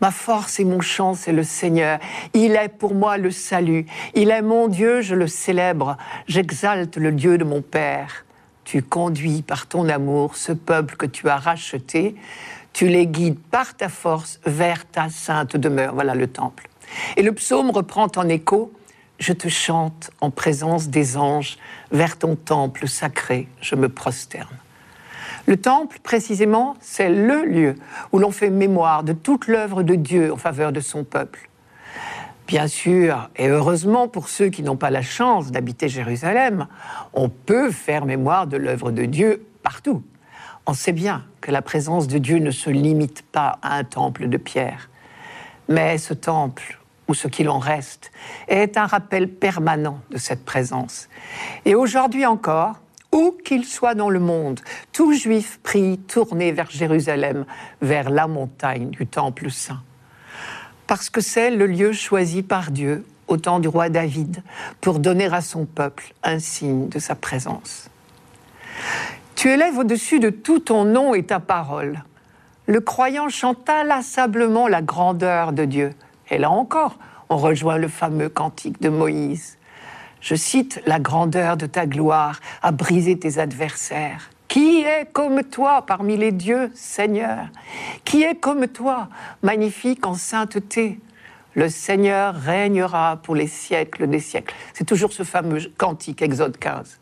Ma 0.00 0.10
force 0.10 0.60
et 0.60 0.64
mon 0.64 0.80
chant, 0.80 1.14
c'est 1.14 1.32
le 1.32 1.42
Seigneur. 1.42 1.98
Il 2.34 2.52
est 2.52 2.68
pour 2.68 2.94
moi 2.94 3.16
le 3.16 3.30
salut. 3.30 3.86
Il 4.14 4.30
est 4.30 4.42
mon 4.42 4.68
Dieu, 4.68 5.00
je 5.00 5.14
le 5.14 5.26
célèbre. 5.26 5.96
J'exalte 6.28 6.96
le 6.96 7.12
Dieu 7.12 7.38
de 7.38 7.44
mon 7.44 7.62
Père. 7.62 8.26
Tu 8.64 8.82
conduis 8.82 9.42
par 9.42 9.66
ton 9.66 9.88
amour 9.88 10.36
ce 10.36 10.52
peuple 10.52 10.96
que 10.96 11.06
tu 11.06 11.28
as 11.28 11.38
racheté. 11.38 12.14
Tu 12.72 12.88
les 12.88 13.06
guides 13.06 13.38
par 13.38 13.74
ta 13.74 13.88
force 13.88 14.38
vers 14.44 14.84
ta 14.86 15.08
sainte 15.08 15.56
demeure. 15.56 15.94
Voilà 15.94 16.14
le 16.14 16.26
temple. 16.26 16.68
Et 17.16 17.22
le 17.22 17.32
psaume 17.32 17.70
reprend 17.70 18.08
en 18.16 18.28
écho 18.28 18.72
Je 19.18 19.32
te 19.32 19.48
chante 19.48 20.10
en 20.20 20.30
présence 20.30 20.88
des 20.88 21.16
anges, 21.16 21.56
vers 21.90 22.18
ton 22.18 22.36
temple 22.36 22.86
sacré, 22.86 23.48
je 23.62 23.76
me 23.76 23.88
prosterne. 23.88 24.58
Le 25.46 25.56
temple, 25.56 25.98
précisément, 26.02 26.74
c'est 26.80 27.08
le 27.08 27.44
lieu 27.44 27.74
où 28.10 28.18
l'on 28.18 28.32
fait 28.32 28.50
mémoire 28.50 29.04
de 29.04 29.12
toute 29.12 29.46
l'œuvre 29.46 29.84
de 29.84 29.94
Dieu 29.94 30.32
en 30.32 30.36
faveur 30.36 30.72
de 30.72 30.80
son 30.80 31.04
peuple. 31.04 31.48
Bien 32.48 32.66
sûr, 32.66 33.30
et 33.36 33.48
heureusement 33.48 34.08
pour 34.08 34.28
ceux 34.28 34.48
qui 34.48 34.62
n'ont 34.62 34.76
pas 34.76 34.90
la 34.90 35.02
chance 35.02 35.50
d'habiter 35.50 35.88
Jérusalem, 35.88 36.66
on 37.12 37.28
peut 37.28 37.70
faire 37.70 38.04
mémoire 38.04 38.46
de 38.46 38.56
l'œuvre 38.56 38.90
de 38.90 39.04
Dieu 39.04 39.44
partout. 39.62 40.02
On 40.66 40.74
sait 40.74 40.92
bien 40.92 41.24
que 41.40 41.52
la 41.52 41.62
présence 41.62 42.08
de 42.08 42.18
Dieu 42.18 42.38
ne 42.38 42.50
se 42.50 42.70
limite 42.70 43.22
pas 43.22 43.58
à 43.62 43.76
un 43.76 43.84
temple 43.84 44.28
de 44.28 44.36
pierre. 44.36 44.90
Mais 45.68 45.98
ce 45.98 46.14
temple, 46.14 46.78
ou 47.08 47.14
ce 47.14 47.28
qu'il 47.28 47.48
en 47.48 47.58
reste, 47.58 48.10
est 48.48 48.76
un 48.76 48.86
rappel 48.86 49.28
permanent 49.28 50.00
de 50.10 50.18
cette 50.18 50.44
présence. 50.44 51.08
Et 51.64 51.76
aujourd'hui 51.76 52.26
encore, 52.26 52.80
où 53.16 53.34
qu'il 53.42 53.64
soit 53.64 53.94
dans 53.94 54.10
le 54.10 54.20
monde, 54.20 54.60
tout 54.92 55.14
juif 55.14 55.58
prie 55.62 55.98
tourner 55.98 56.52
vers 56.52 56.70
Jérusalem, 56.70 57.46
vers 57.80 58.10
la 58.10 58.26
montagne 58.26 58.90
du 58.90 59.06
Temple 59.06 59.50
saint. 59.50 59.80
Parce 60.86 61.08
que 61.08 61.22
c'est 61.22 61.50
le 61.50 61.66
lieu 61.66 61.92
choisi 61.92 62.42
par 62.42 62.70
Dieu 62.70 63.06
au 63.26 63.38
temps 63.38 63.58
du 63.58 63.68
roi 63.68 63.88
David 63.88 64.42
pour 64.82 64.98
donner 64.98 65.32
à 65.32 65.40
son 65.40 65.64
peuple 65.64 66.12
un 66.22 66.38
signe 66.38 66.88
de 66.88 66.98
sa 66.98 67.14
présence. 67.14 67.88
Tu 69.34 69.50
élèves 69.50 69.78
au-dessus 69.78 70.20
de 70.20 70.28
tout 70.28 70.60
ton 70.60 70.84
nom 70.84 71.14
et 71.14 71.24
ta 71.24 71.40
parole. 71.40 72.04
Le 72.66 72.80
croyant 72.80 73.30
chante 73.30 73.68
inlassablement 73.70 74.68
la 74.68 74.82
grandeur 74.82 75.54
de 75.54 75.64
Dieu. 75.64 75.94
Et 76.30 76.36
là 76.36 76.50
encore, 76.50 76.98
on 77.30 77.38
rejoint 77.38 77.78
le 77.78 77.88
fameux 77.88 78.28
cantique 78.28 78.82
de 78.82 78.90
Moïse 78.90 79.56
je 80.26 80.34
cite, 80.34 80.82
la 80.86 80.98
grandeur 80.98 81.56
de 81.56 81.66
ta 81.66 81.86
gloire 81.86 82.40
a 82.60 82.72
brisé 82.72 83.16
tes 83.16 83.38
adversaires. 83.38 84.28
Qui 84.48 84.80
est 84.80 85.08
comme 85.12 85.44
toi 85.44 85.86
parmi 85.86 86.16
les 86.16 86.32
dieux, 86.32 86.72
Seigneur? 86.74 87.46
Qui 88.04 88.24
est 88.24 88.34
comme 88.34 88.66
toi, 88.66 89.08
magnifique 89.44 90.04
en 90.04 90.14
sainteté? 90.14 90.98
Le 91.54 91.68
Seigneur 91.68 92.34
régnera 92.34 93.20
pour 93.22 93.36
les 93.36 93.46
siècles 93.46 94.08
des 94.08 94.18
siècles. 94.18 94.52
C'est 94.74 94.82
toujours 94.82 95.12
ce 95.12 95.22
fameux 95.22 95.60
cantique, 95.78 96.22
Exode 96.22 96.58
15. 96.58 96.98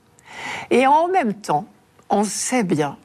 Et 0.71 0.87
en 0.87 1.09
même 1.09 1.33
temps, 1.33 1.67
on 2.11 2.25
sait 2.25 2.63
bien 2.63 2.99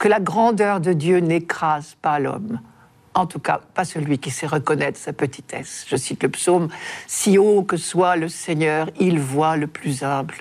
que 0.00 0.08
la 0.08 0.18
grandeur 0.18 0.80
de 0.80 0.92
Dieu 0.92 1.18
n'écrase 1.18 1.94
pas 2.02 2.18
l'homme 2.18 2.58
en 3.14 3.26
tout 3.26 3.38
cas 3.38 3.60
pas 3.74 3.84
celui 3.84 4.18
qui 4.18 4.30
sait 4.30 4.46
reconnaître 4.46 4.98
sa 4.98 5.12
petitesse. 5.12 5.84
Je 5.88 5.96
cite 5.96 6.22
le 6.22 6.28
psaume, 6.28 6.68
Si 7.06 7.38
haut 7.38 7.62
que 7.62 7.76
soit 7.76 8.16
le 8.16 8.28
Seigneur, 8.28 8.88
il 8.98 9.20
voit 9.20 9.56
le 9.56 9.66
plus 9.66 10.02
humble. 10.02 10.34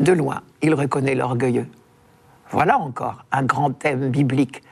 De 0.00 0.12
loin, 0.12 0.42
il 0.62 0.74
reconnaît 0.74 1.14
l'orgueilleux. 1.14 1.68
Voilà 2.50 2.78
encore 2.78 3.24
un 3.32 3.42
grand 3.42 3.72
thème 3.72 4.10
biblique. 4.10 4.62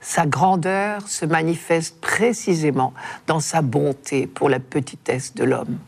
Sa 0.00 0.26
grandeur 0.26 1.08
se 1.08 1.24
manifeste 1.24 2.00
précisément 2.00 2.92
dans 3.26 3.40
sa 3.40 3.62
bonté 3.62 4.26
pour 4.26 4.48
la 4.48 4.58
petitesse 4.58 5.34
de 5.34 5.44
l'homme. 5.44 5.78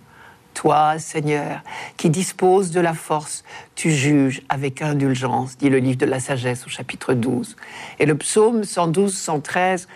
Toi, 0.55 0.99
Seigneur, 0.99 1.61
qui 1.97 2.11
disposes 2.11 2.71
de 2.71 2.81
la 2.81 2.95
force, 2.95 3.45
tu 3.75 3.91
juges 3.91 4.43
avec 4.49 4.83
indulgence, 4.83 5.59
dit 5.59 5.69
le 5.69 5.79
livre 5.79 5.99
de 5.99 6.07
la 6.07 6.21
sagesse 6.21 6.65
au 6.67 6.71
chapitre 6.71 7.13
12. 7.13 7.57
Et 7.99 8.07
le 8.07 8.17
psaume 8.17 8.65
112, 8.65 9.15
113, 9.15 9.89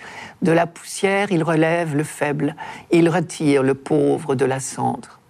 de 0.43 0.53
la 0.53 0.67
poussière, 0.67 1.31
il 1.31 1.43
relève 1.43 1.97
le 1.97 2.05
faible, 2.05 2.57
il 2.91 3.09
retire 3.09 3.63
le 3.63 3.75
pauvre 3.75 4.35
de 4.35 4.45
la 4.45 4.61
cendre. 4.61 5.21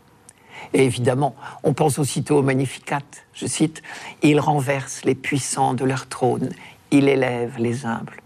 Et 0.73 0.85
évidemment, 0.85 1.35
on 1.62 1.73
pense 1.73 1.99
aussitôt 1.99 2.38
au 2.38 2.42
Magnificat. 2.42 3.00
Je 3.32 3.47
cite 3.47 3.82
Il 4.23 4.40
renverse 4.40 5.04
les 5.04 5.14
puissants 5.14 5.75
de 5.75 5.85
leur 5.85 6.08
trône, 6.08 6.50
il 6.90 7.08
élève 7.08 7.58
les 7.58 7.87
humbles. 7.87 8.20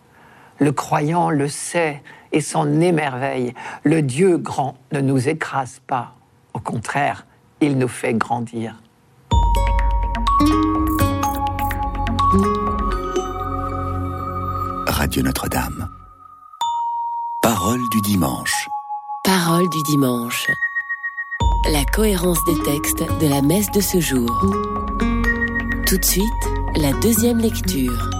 Le 0.58 0.72
croyant 0.72 1.30
le 1.30 1.48
sait 1.48 2.02
et 2.30 2.40
s'en 2.40 2.80
émerveille. 2.80 3.54
Le 3.82 4.02
Dieu 4.02 4.38
grand 4.38 4.76
ne 4.92 5.00
nous 5.00 5.28
écrase 5.28 5.80
pas. 5.86 6.14
Au 6.54 6.60
contraire, 6.60 7.26
il 7.60 7.78
nous 7.78 7.88
fait 7.88 8.14
grandir. 8.14 8.74
Radio 14.86 15.22
Notre-Dame. 15.22 15.88
Parole 17.42 17.80
du 17.90 18.00
dimanche. 18.02 18.68
Parole 19.24 19.68
du 19.68 19.82
dimanche. 19.82 20.46
La 21.70 21.84
cohérence 21.84 22.44
des 22.44 22.62
textes 22.62 23.02
de 23.20 23.28
la 23.28 23.42
messe 23.42 23.70
de 23.70 23.80
ce 23.80 24.00
jour. 24.00 24.30
Tout 25.86 25.98
de 25.98 26.04
suite, 26.04 26.24
la 26.76 26.92
deuxième 27.00 27.38
lecture. 27.38 28.10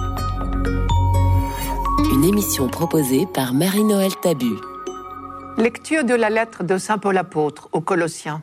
Une 2.11 2.23
émission 2.23 2.67
proposée 2.67 3.25
par 3.25 3.53
Marie-Noël 3.53 4.15
Tabu. 4.21 4.55
Lecture 5.57 6.03
de 6.03 6.15
la 6.15 6.31
lettre 6.31 6.63
de 6.63 6.79
Saint 6.79 6.97
Paul 6.97 7.15
apôtre 7.15 7.69
aux 7.73 7.81
Colossiens. 7.81 8.41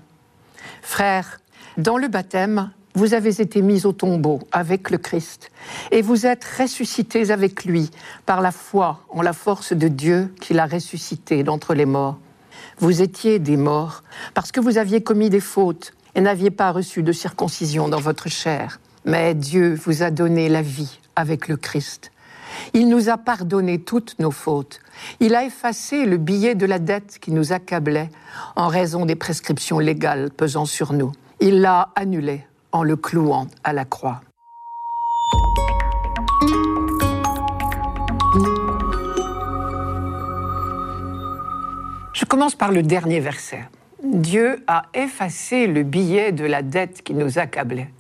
Frères, 0.81 1.41
dans 1.77 1.99
le 1.99 2.07
baptême, 2.07 2.71
vous 2.95 3.15
avez 3.15 3.41
été 3.41 3.63
mis 3.63 3.85
au 3.85 3.93
tombeau 3.93 4.39
avec 4.53 4.91
le 4.91 4.99
Christ 4.99 5.51
et 5.91 6.03
vous 6.03 6.25
êtes 6.25 6.45
ressuscités 6.45 7.33
avec 7.33 7.65
lui 7.65 7.91
par 8.27 8.41
la 8.41 8.53
foi 8.53 9.01
en 9.09 9.23
la 9.23 9.33
force 9.33 9.73
de 9.73 9.89
Dieu 9.89 10.33
qui 10.41 10.55
l'a 10.55 10.67
ressuscité 10.67 11.43
d'entre 11.43 11.75
les 11.75 11.85
morts. 11.85 12.19
Vous 12.79 13.03
étiez 13.03 13.41
des 13.41 13.57
morts 13.57 14.05
parce 14.33 14.53
que 14.53 14.61
vous 14.61 14.79
aviez 14.79 15.03
commis 15.03 15.31
des 15.31 15.41
fautes 15.41 15.93
et 16.15 16.21
n'aviez 16.21 16.51
pas 16.51 16.71
reçu 16.71 17.03
de 17.03 17.13
circoncision 17.13 17.89
dans 17.89 18.01
votre 18.01 18.29
chair. 18.29 18.79
Mais 19.05 19.35
Dieu 19.35 19.75
vous 19.75 20.05
a 20.05 20.13
donné 20.13 20.49
la 20.49 20.63
vie 20.63 21.01
avec 21.17 21.49
le 21.49 21.57
Christ. 21.57 22.13
Il 22.75 22.89
nous 22.89 23.09
a 23.09 23.19
pardonné 23.19 23.81
toutes 23.81 24.19
nos 24.19 24.31
fautes. 24.31 24.81
Il 25.21 25.35
a 25.35 25.45
effacé 25.45 26.07
le 26.07 26.17
billet 26.17 26.55
de 26.55 26.67
la 26.67 26.79
dette 26.79 27.19
qui 27.21 27.33
nous 27.33 27.53
accablait 27.53 28.11
en 28.57 28.69
raison 28.69 29.07
des 29.07 29.17
prescriptions 29.17 29.79
légales 29.79 30.31
pesant 30.31 30.65
sur 30.65 30.93
nous. 30.93 31.13
Il 31.41 31.61
l'a 31.61 31.91
annulé 31.97 32.45
en 32.73 32.83
le 32.83 32.97
clouant 32.97 33.49
à 33.65 33.73
la 33.73 33.85
croix. 33.85 34.21
Je 42.13 42.25
commence 42.27 42.55
par 42.55 42.71
le 42.71 42.83
dernier 42.83 43.21
verset. 43.21 43.69
Dieu 44.05 44.63
a 44.67 44.85
effacé 44.95 45.67
le 45.67 45.83
billet 45.83 46.33
de 46.33 46.45
la 46.45 46.63
dette 46.63 47.03
qui 47.03 47.15
nous 47.15 47.39
accablait. 47.39 47.91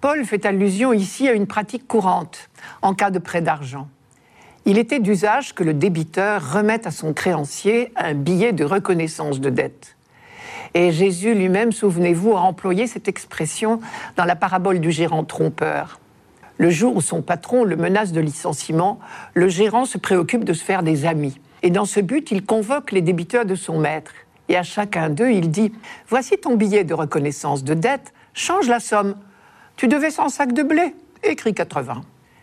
Paul 0.00 0.24
fait 0.24 0.46
allusion 0.46 0.92
ici 0.92 1.28
à 1.28 1.32
une 1.32 1.46
pratique 1.46 1.86
courante 1.88 2.50
en 2.82 2.94
cas 2.94 3.10
de 3.10 3.18
prêt 3.18 3.40
d'argent. 3.40 3.88
Il 4.66 4.78
était 4.78 4.98
d'usage 4.98 5.54
que 5.54 5.62
le 5.62 5.74
débiteur 5.74 6.54
remette 6.54 6.86
à 6.86 6.90
son 6.90 7.12
créancier 7.12 7.92
un 7.96 8.14
billet 8.14 8.52
de 8.52 8.64
reconnaissance 8.64 9.38
de 9.38 9.50
dette. 9.50 9.96
Et 10.72 10.90
Jésus 10.90 11.34
lui-même, 11.34 11.70
souvenez-vous, 11.70 12.32
a 12.32 12.40
employé 12.40 12.86
cette 12.86 13.06
expression 13.06 13.80
dans 14.16 14.24
la 14.24 14.36
parabole 14.36 14.80
du 14.80 14.90
gérant 14.90 15.22
trompeur. 15.22 16.00
Le 16.56 16.70
jour 16.70 16.96
où 16.96 17.02
son 17.02 17.20
patron 17.20 17.64
le 17.64 17.76
menace 17.76 18.12
de 18.12 18.22
licenciement, 18.22 19.00
le 19.34 19.48
gérant 19.48 19.84
se 19.84 19.98
préoccupe 19.98 20.44
de 20.44 20.54
se 20.54 20.64
faire 20.64 20.82
des 20.82 21.04
amis. 21.04 21.38
Et 21.62 21.70
dans 21.70 21.84
ce 21.84 22.00
but, 22.00 22.30
il 22.30 22.44
convoque 22.44 22.90
les 22.90 23.02
débiteurs 23.02 23.44
de 23.44 23.56
son 23.56 23.78
maître. 23.78 24.12
Et 24.48 24.56
à 24.56 24.62
chacun 24.62 25.10
d'eux, 25.10 25.30
il 25.30 25.50
dit 25.50 25.72
Voici 26.08 26.38
ton 26.38 26.56
billet 26.56 26.84
de 26.84 26.94
reconnaissance 26.94 27.64
de 27.64 27.74
dette, 27.74 28.14
change 28.32 28.66
la 28.68 28.80
somme. 28.80 29.16
Tu 29.76 29.88
devais 29.88 30.10
100 30.10 30.30
sacs 30.30 30.52
de 30.54 30.62
blé, 30.62 30.94
écrit 31.22 31.52
80. 31.52 32.00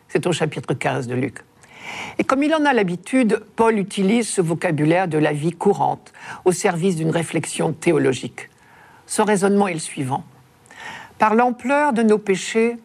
C'est 0.07 0.27
au 0.27 0.31
chapitre 0.31 0.75
15 0.75 1.07
de 1.07 1.15
Luc. 1.15 1.39
Et 2.17 2.23
comme 2.23 2.43
il 2.43 2.53
en 2.53 2.65
a 2.65 2.73
l'habitude, 2.73 3.43
Paul 3.55 3.77
utilise 3.77 4.29
ce 4.29 4.41
vocabulaire 4.41 5.07
de 5.07 5.17
la 5.17 5.33
vie 5.33 5.51
courante 5.51 6.13
au 6.45 6.51
service 6.51 6.95
d'une 6.95 7.11
réflexion 7.11 7.73
théologique. 7.73 8.49
Son 9.07 9.23
raisonnement 9.23 9.67
est 9.67 9.73
le 9.73 9.79
suivant. 9.79 10.23
Par 11.17 11.35
l'ampleur 11.35 11.93
de 11.93 12.01
nos 12.03 12.17
péchés, 12.17 12.77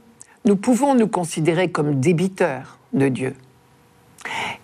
nous 0.45 0.57
pouvons 0.57 0.95
nous 0.95 1.09
considérer 1.09 1.71
comme 1.71 2.00
débiteurs 2.00 2.79
de 2.93 3.09
Dieu. 3.09 3.35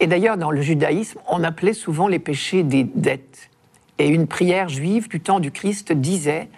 Et 0.00 0.06
d'ailleurs, 0.06 0.36
dans 0.36 0.50
le 0.50 0.60
judaïsme, 0.60 1.20
on 1.28 1.44
appelait 1.44 1.72
souvent 1.72 2.08
les 2.08 2.18
péchés 2.18 2.62
des 2.62 2.84
dettes. 2.84 3.50
Et 3.98 4.08
une 4.08 4.26
prière 4.26 4.68
juive 4.68 5.08
du 5.08 5.20
temps 5.20 5.40
du 5.40 5.50
Christ 5.50 5.92
disait 5.92 6.48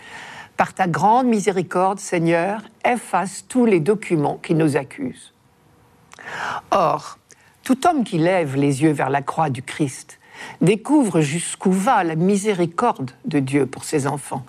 Par 0.56 0.72
ta 0.72 0.86
grande 0.86 1.26
miséricorde, 1.26 1.98
Seigneur, 1.98 2.62
efface 2.84 3.44
tous 3.48 3.66
les 3.66 3.80
documents 3.80 4.38
qui 4.42 4.54
nous 4.54 4.76
accusent. 4.76 5.32
Or, 6.70 7.18
tout 7.64 7.86
homme 7.86 8.04
qui 8.04 8.18
lève 8.18 8.56
les 8.56 8.82
yeux 8.82 8.92
vers 8.92 9.08
la 9.08 9.22
croix 9.22 9.48
du 9.48 9.62
Christ 9.62 10.20
découvre 10.60 11.20
jusqu'où 11.20 11.72
va 11.72 12.04
la 12.04 12.14
miséricorde 12.14 13.12
de 13.24 13.38
Dieu 13.38 13.66
pour 13.66 13.84
ses 13.84 14.06
enfants. 14.06 14.44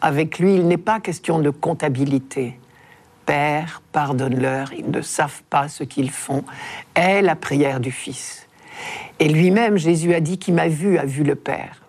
Avec 0.00 0.38
lui, 0.38 0.54
il 0.54 0.66
n'est 0.66 0.78
pas 0.78 1.00
question 1.00 1.38
de 1.40 1.50
comptabilité. 1.50 2.58
Père, 3.26 3.82
pardonne-leur, 3.92 4.72
ils 4.72 4.90
ne 4.90 5.02
savent 5.02 5.42
pas 5.50 5.68
ce 5.68 5.84
qu'ils 5.84 6.10
font, 6.10 6.42
est 6.94 7.20
la 7.20 7.36
prière 7.36 7.78
du 7.78 7.92
Fils. 7.92 8.48
Et 9.18 9.28
lui-même, 9.28 9.76
Jésus 9.76 10.14
a 10.14 10.20
dit 10.20 10.38
qui 10.38 10.52
m'a 10.52 10.68
vu 10.68 10.96
a 10.96 11.04
vu 11.04 11.22
le 11.22 11.34
Père. 11.34 11.82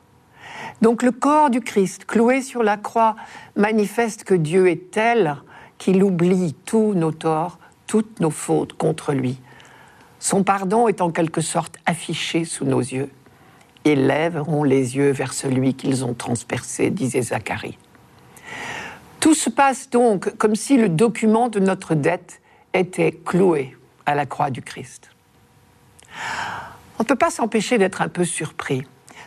Donc 0.81 1.03
le 1.03 1.11
corps 1.11 1.49
du 1.49 1.61
Christ, 1.61 2.05
cloué 2.05 2.41
sur 2.41 2.63
la 2.63 2.75
croix, 2.75 3.15
manifeste 3.55 4.25
que 4.25 4.33
Dieu 4.33 4.69
est 4.69 4.91
tel 4.91 5.37
qu'il 5.77 6.03
oublie 6.03 6.55
tous 6.65 6.93
nos 6.93 7.11
torts, 7.11 7.59
toutes 7.87 8.19
nos 8.19 8.31
fautes 8.31 8.73
contre 8.73 9.13
lui. 9.13 9.39
Son 10.21 10.43
pardon 10.43 10.87
est 10.87 11.01
en 11.01 11.09
quelque 11.09 11.41
sorte 11.41 11.77
affiché 11.87 12.45
sous 12.45 12.63
nos 12.63 12.79
yeux. 12.79 13.09
Ils 13.85 14.05
lèveront 14.05 14.63
les 14.63 14.95
yeux 14.95 15.09
vers 15.09 15.33
celui 15.33 15.73
qu'ils 15.73 16.05
ont 16.05 16.13
transpercé, 16.13 16.91
disait 16.91 17.23
Zacharie. 17.23 17.79
Tout 19.19 19.33
se 19.33 19.49
passe 19.49 19.89
donc 19.89 20.37
comme 20.37 20.55
si 20.55 20.77
le 20.77 20.89
document 20.89 21.49
de 21.49 21.59
notre 21.59 21.95
dette 21.95 22.39
était 22.75 23.11
cloué 23.11 23.75
à 24.05 24.13
la 24.13 24.27
croix 24.27 24.51
du 24.51 24.61
Christ. 24.61 25.09
On 26.99 27.03
ne 27.03 27.07
peut 27.07 27.15
pas 27.15 27.31
s'empêcher 27.31 27.79
d'être 27.79 28.03
un 28.03 28.07
peu 28.07 28.23
surpris. 28.23 28.83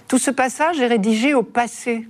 Tout 0.07 0.19
ce 0.19 0.31
passage 0.31 0.81
est 0.81 0.87
rédigé 0.87 1.35
au 1.35 1.43
passé, 1.43 2.07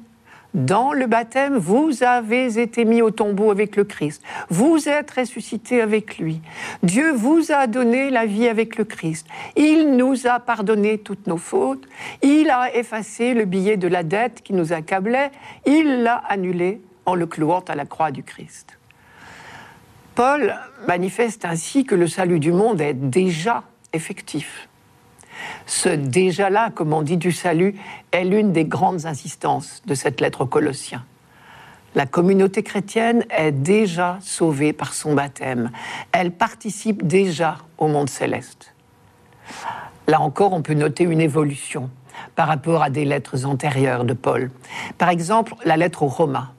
dans 0.55 0.93
le 0.93 1.07
baptême, 1.07 1.57
vous 1.57 2.05
avez 2.05 2.61
été 2.61 2.85
mis 2.85 3.03
au 3.03 3.11
tombeau 3.11 3.51
avec 3.51 3.75
le 3.75 3.83
Christ. 3.83 4.23
Vous 4.49 4.89
êtes 4.89 5.11
ressuscité 5.11 5.81
avec 5.81 6.19
lui. 6.19 6.41
Dieu 6.85 7.13
vous 7.13 7.51
a 7.51 7.67
donné 7.67 8.09
la 8.11 8.25
vie 8.25 8.49
avec 8.49 8.77
le 8.77 8.85
Christ. 8.85 9.27
Il 9.57 9.97
nous 9.97 10.29
a 10.29 10.39
pardonné 10.39 10.99
toutes 10.99 11.27
nos 11.27 11.39
fautes. 11.39 11.85
Il 12.23 12.51
a 12.51 12.75
effacé 12.75 13.35
le 13.35 13.45
billet 13.45 13.77
de 13.77 13.89
la 13.89 14.05
dette 14.05 14.43
qui 14.43 14.53
nous 14.53 14.73
accablait. 14.73 15.33
Il 15.67 16.03
l'a 16.05 16.23
annulé 16.29 16.81
en 17.05 17.17
le 17.17 17.27
clouant 17.27 17.65
à 17.67 17.75
la 17.75 17.85
croix 17.85 18.13
du 18.13 18.23
Christ. 18.23 18.79
Paul 20.15 20.55
manifeste 20.87 21.45
ainsi 21.45 21.85
que 21.85 21.97
le 21.97 22.07
salut 22.07 22.39
du 22.39 22.53
monde 22.53 22.81
est 22.81 22.95
déjà 22.95 23.65
effectif. 23.93 24.69
Ce 25.67 25.89
déjà-là, 25.89 26.71
comme 26.75 26.93
on 26.93 27.03
dit 27.03 27.17
du 27.17 27.33
salut, 27.33 27.75
est 28.13 28.25
l'une 28.25 28.53
des 28.53 28.65
grandes 28.65 29.07
insistances 29.07 29.83
de 29.87 29.95
cette 29.95 30.21
lettre 30.21 30.43
aux 30.43 30.47
Colossiens. 30.47 31.05
La 31.95 32.07
communauté 32.07 32.63
chrétienne 32.63 33.25
est 33.31 33.53
déjà 33.53 34.19
sauvée 34.21 34.73
par 34.73 34.95
son 34.95 35.15
baptême. 35.15 35.71
Elle 36.11 36.33
participe 36.33 37.07
déjà 37.07 37.59
au 37.79 37.87
monde 37.87 38.11
céleste. 38.11 38.75
Là 40.09 40.21
encore, 40.21 40.53
on 40.53 40.63
peut 40.63 40.75
noter 40.75 41.05
une 41.05 41.21
évolution 41.21 41.91
par 42.35 42.49
rapport 42.49 42.83
à 42.83 42.91
des 42.91 43.05
lettres 43.05 43.47
antérieures 43.47 44.05
de 44.05 44.13
Paul. 44.13 44.51
Par 44.99 45.09
exemple, 45.09 45.55
la 45.65 45.77
lettre 45.77 46.03
aux 46.03 46.09
Romains. 46.09 46.51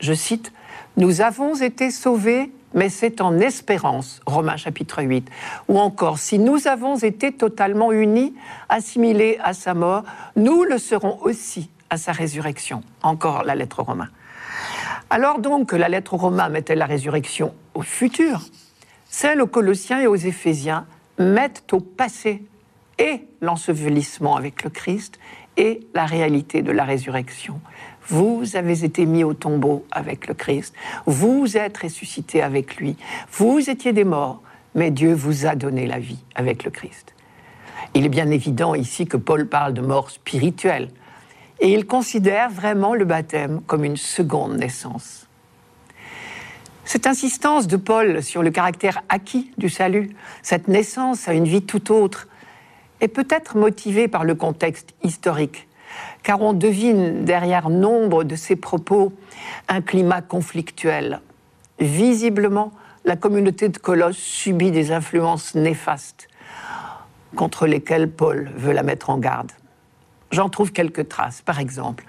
Je 0.00 0.12
cite, 0.12 0.52
Nous 0.96 1.20
avons 1.20 1.54
été 1.60 1.90
sauvés 1.90 2.52
mais 2.74 2.88
c'est 2.88 3.20
en 3.20 3.38
espérance, 3.38 4.20
Romains 4.26 4.56
chapitre 4.56 5.02
8. 5.02 5.28
Ou 5.68 5.78
encore, 5.78 6.18
si 6.18 6.38
nous 6.38 6.68
avons 6.68 6.96
été 6.96 7.32
totalement 7.32 7.92
unis, 7.92 8.34
assimilés 8.68 9.38
à 9.42 9.54
sa 9.54 9.74
mort, 9.74 10.02
nous 10.36 10.64
le 10.64 10.78
serons 10.78 11.18
aussi 11.22 11.70
à 11.88 11.96
sa 11.96 12.12
résurrection. 12.12 12.82
Encore 13.02 13.44
la 13.44 13.54
lettre 13.54 13.80
aux 13.80 13.84
Romains. 13.84 14.10
Alors 15.10 15.38
donc 15.38 15.68
que 15.70 15.76
la 15.76 15.88
lettre 15.88 16.14
aux 16.14 16.18
Romains 16.18 16.48
mettait 16.48 16.74
la 16.74 16.86
résurrection 16.86 17.54
au 17.74 17.82
futur, 17.82 18.40
celle 19.08 19.40
aux 19.40 19.46
Colossiens 19.46 20.00
et 20.00 20.06
aux 20.06 20.16
Éphésiens 20.16 20.86
mettent 21.18 21.72
au 21.72 21.80
passé 21.80 22.42
et 22.98 23.26
l'ensevelissement 23.40 24.36
avec 24.36 24.64
le 24.64 24.70
Christ 24.70 25.18
et 25.56 25.86
la 25.94 26.06
réalité 26.06 26.62
de 26.62 26.72
la 26.72 26.84
résurrection. 26.84 27.60
Vous 28.08 28.56
avez 28.56 28.84
été 28.84 29.06
mis 29.06 29.24
au 29.24 29.34
tombeau 29.34 29.84
avec 29.90 30.26
le 30.26 30.34
Christ. 30.34 30.74
Vous 31.06 31.56
êtes 31.56 31.78
ressuscité 31.78 32.42
avec 32.42 32.76
lui. 32.76 32.96
Vous 33.32 33.70
étiez 33.70 33.92
des 33.92 34.04
morts, 34.04 34.42
mais 34.74 34.90
Dieu 34.90 35.14
vous 35.14 35.46
a 35.46 35.54
donné 35.54 35.86
la 35.86 35.98
vie 35.98 36.22
avec 36.34 36.64
le 36.64 36.70
Christ. 36.70 37.14
Il 37.94 38.04
est 38.04 38.10
bien 38.10 38.30
évident 38.30 38.74
ici 38.74 39.06
que 39.06 39.16
Paul 39.16 39.46
parle 39.46 39.72
de 39.72 39.80
mort 39.80 40.10
spirituelle. 40.10 40.90
Et 41.60 41.72
il 41.72 41.86
considère 41.86 42.50
vraiment 42.50 42.94
le 42.94 43.04
baptême 43.04 43.60
comme 43.66 43.84
une 43.84 43.96
seconde 43.96 44.56
naissance. 44.58 45.28
Cette 46.84 47.06
insistance 47.06 47.66
de 47.66 47.76
Paul 47.76 48.22
sur 48.22 48.42
le 48.42 48.50
caractère 48.50 49.02
acquis 49.08 49.52
du 49.56 49.70
salut, 49.70 50.10
cette 50.42 50.68
naissance 50.68 51.28
à 51.28 51.32
une 51.32 51.46
vie 51.46 51.62
tout 51.62 51.92
autre, 51.92 52.28
est 53.00 53.08
peut-être 53.08 53.56
motivée 53.56 54.08
par 54.08 54.24
le 54.24 54.34
contexte 54.34 54.94
historique 55.02 55.66
car 56.24 56.40
on 56.40 56.54
devine 56.54 57.24
derrière 57.24 57.70
nombre 57.70 58.24
de 58.24 58.34
ces 58.34 58.56
propos 58.56 59.12
un 59.68 59.80
climat 59.80 60.22
conflictuel. 60.22 61.20
Visiblement, 61.78 62.72
la 63.04 63.14
communauté 63.14 63.68
de 63.68 63.78
Colosse 63.78 64.16
subit 64.16 64.72
des 64.72 64.90
influences 64.90 65.54
néfastes 65.54 66.28
contre 67.36 67.66
lesquelles 67.66 68.10
Paul 68.10 68.50
veut 68.56 68.72
la 68.72 68.82
mettre 68.82 69.10
en 69.10 69.18
garde. 69.18 69.52
J'en 70.34 70.48
trouve 70.48 70.72
quelques 70.72 71.08
traces, 71.08 71.42
par 71.42 71.60
exemple. 71.60 72.04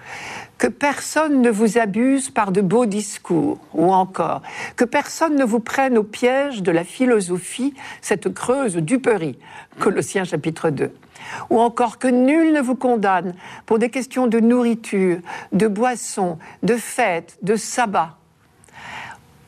Que 0.58 0.66
personne 0.66 1.42
ne 1.42 1.48
vous 1.48 1.78
abuse 1.78 2.28
par 2.28 2.50
de 2.50 2.60
beaux 2.60 2.84
discours, 2.84 3.60
ou 3.72 3.92
encore 3.92 4.42
que 4.74 4.84
personne 4.84 5.36
ne 5.36 5.44
vous 5.44 5.60
prenne 5.60 5.96
au 5.96 6.02
piège 6.02 6.64
de 6.64 6.72
la 6.72 6.82
philosophie, 6.82 7.72
cette 8.00 8.34
creuse 8.34 8.74
duperie, 8.74 9.38
Colossiens 9.78 10.24
chapitre 10.24 10.70
2 10.70 10.92
ou 11.50 11.60
encore 11.60 11.98
que 11.98 12.08
nul 12.08 12.52
ne 12.52 12.60
vous 12.60 12.74
condamne 12.74 13.34
pour 13.64 13.78
des 13.78 13.90
questions 13.90 14.26
de 14.26 14.38
nourriture, 14.38 15.18
de 15.52 15.66
boisson, 15.66 16.38
de 16.62 16.76
fête, 16.76 17.38
de 17.42 17.56
sabbat. 17.56 18.16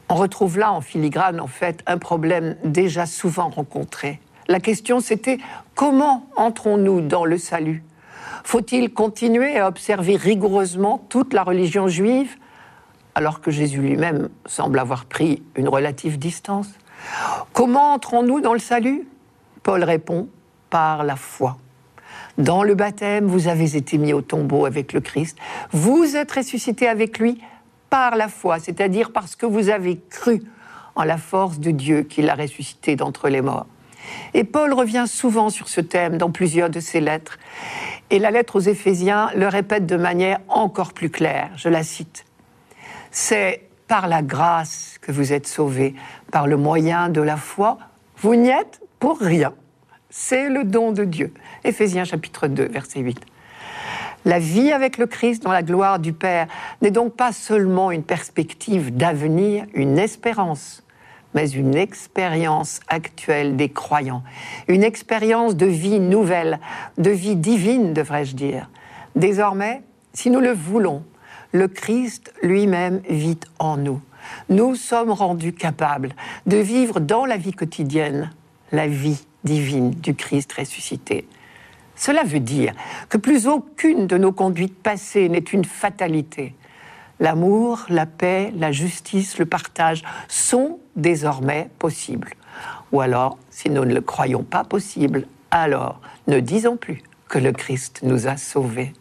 On 0.09 0.15
retrouve 0.15 0.59
là 0.59 0.73
en 0.73 0.81
filigrane 0.81 1.41
en 1.41 1.47
fait 1.47 1.83
un 1.87 1.99
problème 1.99 2.57
déjà 2.65 3.07
souvent 3.07 3.49
rencontré. 3.49 4.21
La 4.49 4.61
question 4.61 5.01
c'était 5.01 5.39
comment 5.75 6.27
entrons-nous 6.37 7.03
dans 7.03 7.25
le 7.25 7.39
salut? 7.39 7.85
Faut-il 8.45 8.93
continuer 8.93 9.59
à 9.59 9.69
observer 9.69 10.17
rigoureusement 10.17 11.05
toute 11.09 11.33
la 11.33 11.43
religion 11.43 11.89
juive 11.89 12.37
alors 13.15 13.41
que 13.41 13.51
Jésus 13.51 13.81
lui-même 13.81 14.29
semble 14.47 14.79
avoir 14.79 15.05
pris 15.05 15.43
une 15.57 15.69
relative 15.69 16.19
distance? 16.19 16.69
Comment 17.53 17.95
entrons-nous 17.95 18.41
dans 18.41 18.53
le 18.53 18.59
salut? 18.59 19.07
Paul 19.63 19.83
répond 19.85 20.29
par 20.71 21.05
la 21.05 21.17
foi. 21.17 21.59
Dans 22.39 22.63
le 22.63 22.75
baptême, 22.75 23.27
vous 23.27 23.49
avez 23.49 23.77
été 23.77 23.99
mis 23.99 24.13
au 24.13 24.23
tombeau 24.23 24.65
avec 24.65 24.93
le 24.93 25.01
Christ. 25.01 25.37
Vous 25.73 26.17
êtes 26.17 26.31
ressuscité 26.31 26.87
avec 26.89 27.19
lui 27.19 27.41
par 27.91 28.17
la 28.17 28.29
foi, 28.29 28.61
c'est-à-dire 28.61 29.13
parce 29.13 29.35
que 29.35 29.47
vous 29.47 29.71
avez 29.71 29.99
cru 30.11 30.43
en 30.95 31.05
la 31.05 31.17
force 31.17 31.59
de 31.59 31.71
Dieu 31.71 32.03
qui 32.03 32.23
l'a 32.23 32.35
ressuscité 32.35 32.97
d'entre 32.97 33.29
les 33.29 33.41
morts. 33.41 33.67
Et 34.35 34.45
Paul 34.45 34.73
revient 34.73 35.05
souvent 35.07 35.51
sur 35.51 35.69
ce 35.69 35.81
thème 35.81 36.19
dans 36.19 36.31
plusieurs 36.31 36.71
de 36.71 36.81
ses 36.81 37.01
lettres. 37.01 37.39
Et 38.11 38.19
la 38.19 38.31
lettre 38.31 38.57
aux 38.57 38.61
Éphésiens 38.61 39.31
le 39.35 39.49
répète 39.49 39.87
de 39.87 39.97
manière 39.97 40.41
encore 40.49 40.93
plus 40.93 41.11
claire. 41.11 41.51
Je 41.57 41.69
la 41.69 41.83
cite. 41.83 42.25
C'est 43.11 43.69
par 43.87 44.07
la 44.07 44.23
grâce 44.23 44.99
que 45.01 45.13
vous 45.13 45.33
êtes 45.33 45.47
sauvés, 45.47 45.95
par 46.31 46.47
le 46.47 46.57
moyen 46.57 47.09
de 47.09 47.21
la 47.21 47.37
foi. 47.37 47.79
Vous 48.19 48.35
n'y 48.35 48.51
êtes 48.51 48.81
pour 48.99 49.19
rien. 49.19 49.53
C'est 50.11 50.49
le 50.49 50.65
don 50.65 50.93
de 50.93 51.05
Dieu. 51.05 51.33
Éphésiens 51.65 52.05
chapitre 52.05 52.49
2, 52.49 52.65
verset 52.65 53.01
8. 53.01 53.19
La 54.25 54.39
vie 54.39 54.73
avec 54.73 54.99
le 54.99 55.07
Christ 55.07 55.43
dans 55.43 55.53
la 55.53 55.63
gloire 55.63 55.99
du 55.99 56.13
Père 56.13 56.49
n'est 56.83 56.91
donc 56.91 57.15
pas 57.17 57.33
seulement 57.33 57.91
une 57.91 58.03
perspective 58.03 58.95
d'avenir, 58.95 59.65
une 59.75 59.99
espérance, 59.99 60.83
mais 61.39 61.51
une 61.51 61.77
expérience 61.77 62.81
actuelle 62.89 63.55
des 63.55 63.69
croyants, 63.69 64.25
une 64.67 64.83
expérience 64.83 65.55
de 65.55 65.67
vie 65.67 66.01
nouvelle, 66.01 66.59
de 66.99 67.11
vie 67.11 67.37
divine, 67.37 67.93
devrais-je 67.93 68.35
dire. 68.35 68.69
Désormais, 69.15 69.83
si 70.13 70.31
nous 70.31 70.41
le 70.41 70.51
voulons, 70.51 71.05
le 71.53 71.69
Christ 71.69 72.35
lui-même 72.43 73.03
vit 73.09 73.39
en 73.61 73.77
nous. 73.77 74.01
Nous 74.49 74.75
sommes 74.75 75.13
rendus 75.13 75.53
capables 75.53 76.13
de 76.47 76.57
vivre 76.57 76.99
dans 76.99 77.25
la 77.25 77.37
vie 77.37 77.53
quotidienne 77.53 78.33
la 78.73 78.89
vie 78.89 79.25
divine 79.45 79.91
du 79.91 80.17
Christ 80.17 80.53
ressuscité. 80.55 81.29
Cela 81.95 82.25
veut 82.25 82.41
dire 82.41 82.75
que 83.09 83.17
plus 83.17 83.47
aucune 83.47 84.09
de 84.09 84.19
nos 84.19 84.33
conduites 84.33 84.83
passées 84.83 85.29
n'est 85.29 85.39
une 85.39 85.65
fatalité. 85.65 86.57
L'amour, 87.21 87.85
la 87.89 88.07
paix, 88.07 88.53
la 88.57 88.71
justice, 88.71 89.39
le 89.39 89.47
partage 89.47 90.05
sont 90.29 90.79
désormais 90.95 91.69
possibles. 91.79 92.35
Ou 92.93 93.01
alors, 93.01 93.39
si 93.51 93.71
nous 93.71 93.85
ne 93.85 93.95
le 93.95 94.01
croyons 94.01 94.45
pas 94.45 94.65
possible, 94.65 95.27
alors 95.51 96.01
ne 96.29 96.39
disons 96.39 96.77
plus 96.77 97.03
que 97.29 97.39
le 97.39 97.53
Christ 97.53 98.01
nous 98.03 98.29
a 98.29 98.37
sauvés. 98.37 98.93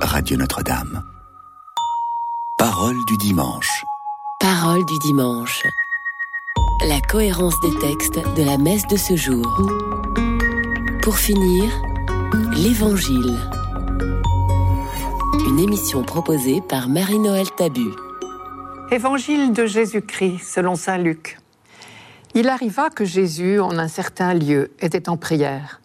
Radio 0.00 0.36
Notre-Dame. 0.38 1.02
Parole 2.58 2.96
du 3.06 3.16
dimanche. 3.18 3.84
Parole 4.40 4.84
du 4.86 4.98
dimanche. 5.00 5.62
La 6.88 7.00
cohérence 7.00 7.60
des 7.60 7.78
textes 7.78 8.18
de 8.34 8.42
la 8.42 8.56
messe 8.56 8.86
de 8.86 8.96
ce 8.96 9.14
jour. 9.14 9.60
Pour 11.02 11.18
finir, 11.18 11.70
l'Évangile. 12.34 13.36
Une 15.46 15.60
émission 15.60 16.02
proposée 16.02 16.60
par 16.60 16.88
Marie-Noël 16.88 17.46
Tabu. 17.56 17.90
Évangile 18.90 19.52
de 19.52 19.66
Jésus-Christ 19.66 20.40
selon 20.40 20.74
Saint 20.74 20.98
Luc. 20.98 21.38
Il 22.34 22.48
arriva 22.48 22.90
que 22.90 23.04
Jésus, 23.04 23.60
en 23.60 23.78
un 23.78 23.88
certain 23.88 24.34
lieu, 24.34 24.72
était 24.80 25.08
en 25.08 25.16
prière. 25.16 25.80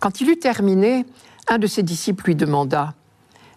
Quand 0.00 0.20
il 0.20 0.30
eut 0.30 0.38
terminé, 0.38 1.04
un 1.48 1.58
de 1.58 1.66
ses 1.66 1.82
disciples 1.82 2.26
lui 2.26 2.36
demanda 2.36 2.94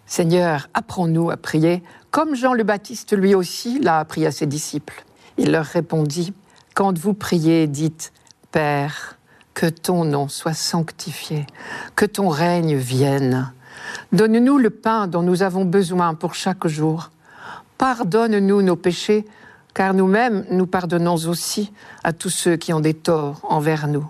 Seigneur, 0.06 0.68
apprends-nous 0.74 1.30
à 1.30 1.36
prier, 1.36 1.82
comme 2.10 2.34
Jean 2.34 2.52
le 2.52 2.64
Baptiste 2.64 3.16
lui 3.16 3.34
aussi 3.34 3.78
l'a 3.78 3.98
appris 3.98 4.26
à 4.26 4.32
ses 4.32 4.46
disciples. 4.46 5.04
Il 5.38 5.52
leur 5.52 5.64
répondit 5.64 6.34
Quand 6.74 6.98
vous 6.98 7.14
priez, 7.14 7.66
dites 7.66 8.12
Père, 8.50 9.19
que 9.54 9.66
ton 9.66 10.04
nom 10.04 10.28
soit 10.28 10.54
sanctifié, 10.54 11.46
que 11.96 12.04
ton 12.04 12.28
règne 12.28 12.76
vienne. 12.76 13.52
Donne-nous 14.12 14.58
le 14.58 14.70
pain 14.70 15.06
dont 15.06 15.22
nous 15.22 15.42
avons 15.42 15.64
besoin 15.64 16.14
pour 16.14 16.34
chaque 16.34 16.66
jour. 16.66 17.10
Pardonne-nous 17.78 18.62
nos 18.62 18.76
péchés, 18.76 19.26
car 19.74 19.94
nous-mêmes 19.94 20.44
nous 20.50 20.66
pardonnons 20.66 21.16
aussi 21.26 21.72
à 22.04 22.12
tous 22.12 22.30
ceux 22.30 22.56
qui 22.56 22.72
ont 22.72 22.80
des 22.80 22.94
torts 22.94 23.40
envers 23.44 23.88
nous. 23.88 24.08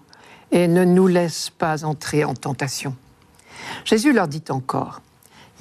Et 0.52 0.66
ne 0.66 0.84
nous 0.84 1.06
laisse 1.06 1.50
pas 1.50 1.84
entrer 1.84 2.24
en 2.24 2.34
tentation. 2.34 2.96
Jésus 3.84 4.12
leur 4.12 4.28
dit 4.28 4.44
encore, 4.48 5.00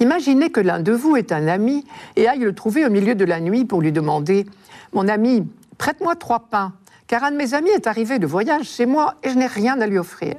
Imaginez 0.00 0.50
que 0.50 0.60
l'un 0.60 0.80
de 0.80 0.92
vous 0.92 1.16
est 1.16 1.30
un 1.30 1.46
ami 1.46 1.84
et 2.16 2.26
aille 2.26 2.40
le 2.40 2.54
trouver 2.54 2.86
au 2.86 2.90
milieu 2.90 3.14
de 3.14 3.24
la 3.24 3.38
nuit 3.38 3.66
pour 3.66 3.82
lui 3.82 3.92
demander 3.92 4.46
Mon 4.94 5.08
ami, 5.08 5.46
prête-moi 5.76 6.16
trois 6.16 6.40
pains, 6.40 6.72
car 7.10 7.24
un 7.24 7.32
de 7.32 7.36
mes 7.36 7.54
amis 7.54 7.70
est 7.70 7.88
arrivé 7.88 8.20
de 8.20 8.26
voyage 8.28 8.66
chez 8.66 8.86
moi 8.86 9.16
et 9.24 9.30
je 9.30 9.34
n'ai 9.34 9.48
rien 9.48 9.80
à 9.80 9.88
lui 9.88 9.98
offrir. 9.98 10.36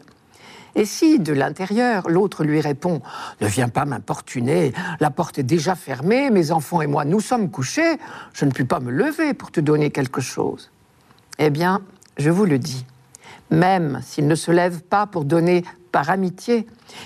Et 0.73 0.85
si, 0.85 1.19
de 1.19 1.33
l'intérieur, 1.33 2.09
l'autre 2.09 2.45
lui 2.45 2.61
répond 2.61 3.01
Ne 3.41 3.47
viens 3.47 3.67
pas 3.67 3.83
m'importuner, 3.83 4.71
la 5.01 5.09
porte 5.09 5.37
est 5.37 5.43
déjà 5.43 5.75
fermée, 5.75 6.29
mes 6.29 6.49
enfants 6.53 6.81
et 6.81 6.87
moi 6.87 7.03
nous 7.03 7.19
sommes 7.19 7.51
couchés, 7.51 7.97
je 8.31 8.45
ne 8.45 8.51
puis 8.51 8.63
pas 8.63 8.79
me 8.79 8.89
lever 8.89 9.33
pour 9.33 9.51
te 9.51 9.59
donner 9.59 9.89
quelque 9.89 10.21
chose. 10.21 10.71
Eh 11.39 11.49
bien, 11.49 11.81
je 12.15 12.29
vous 12.29 12.45
le 12.45 12.57
dis, 12.57 12.85
même 13.49 13.99
s'il 14.01 14.27
ne 14.27 14.35
se 14.35 14.51
lève 14.51 14.81
pas 14.81 15.07
pour 15.07 15.25
donner 15.25 15.65
par 15.91 16.09
amitié, 16.09 16.65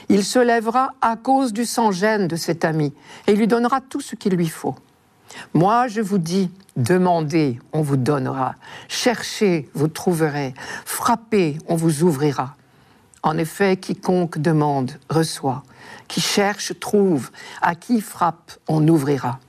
il 0.09 0.23
se 0.23 0.37
lèvera 0.37 0.91
à 1.01 1.15
cause 1.15 1.53
du 1.53 1.65
sang-gêne 1.65 2.27
de 2.27 2.35
cet 2.35 2.65
ami 2.65 2.93
et 3.25 3.33
lui 3.33 3.47
donnera 3.47 3.81
tout 3.81 4.01
ce 4.01 4.15
qu'il 4.15 4.35
lui 4.35 4.47
faut. 4.47 4.75
Moi, 5.53 5.87
je 5.87 6.01
vous 6.01 6.17
dis, 6.17 6.51
demandez, 6.75 7.59
on 7.73 7.81
vous 7.81 7.97
donnera. 7.97 8.55
Cherchez, 8.87 9.69
vous 9.73 9.87
trouverez. 9.87 10.53
Frappez, 10.85 11.57
on 11.67 11.75
vous 11.75 12.03
ouvrira. 12.03 12.55
En 13.23 13.37
effet, 13.37 13.77
quiconque 13.77 14.37
demande, 14.37 14.91
reçoit. 15.09 15.63
Qui 16.07 16.21
cherche, 16.21 16.79
trouve. 16.79 17.31
À 17.61 17.75
qui 17.75 18.01
frappe, 18.01 18.51
on 18.67 18.87
ouvrira. 18.87 19.39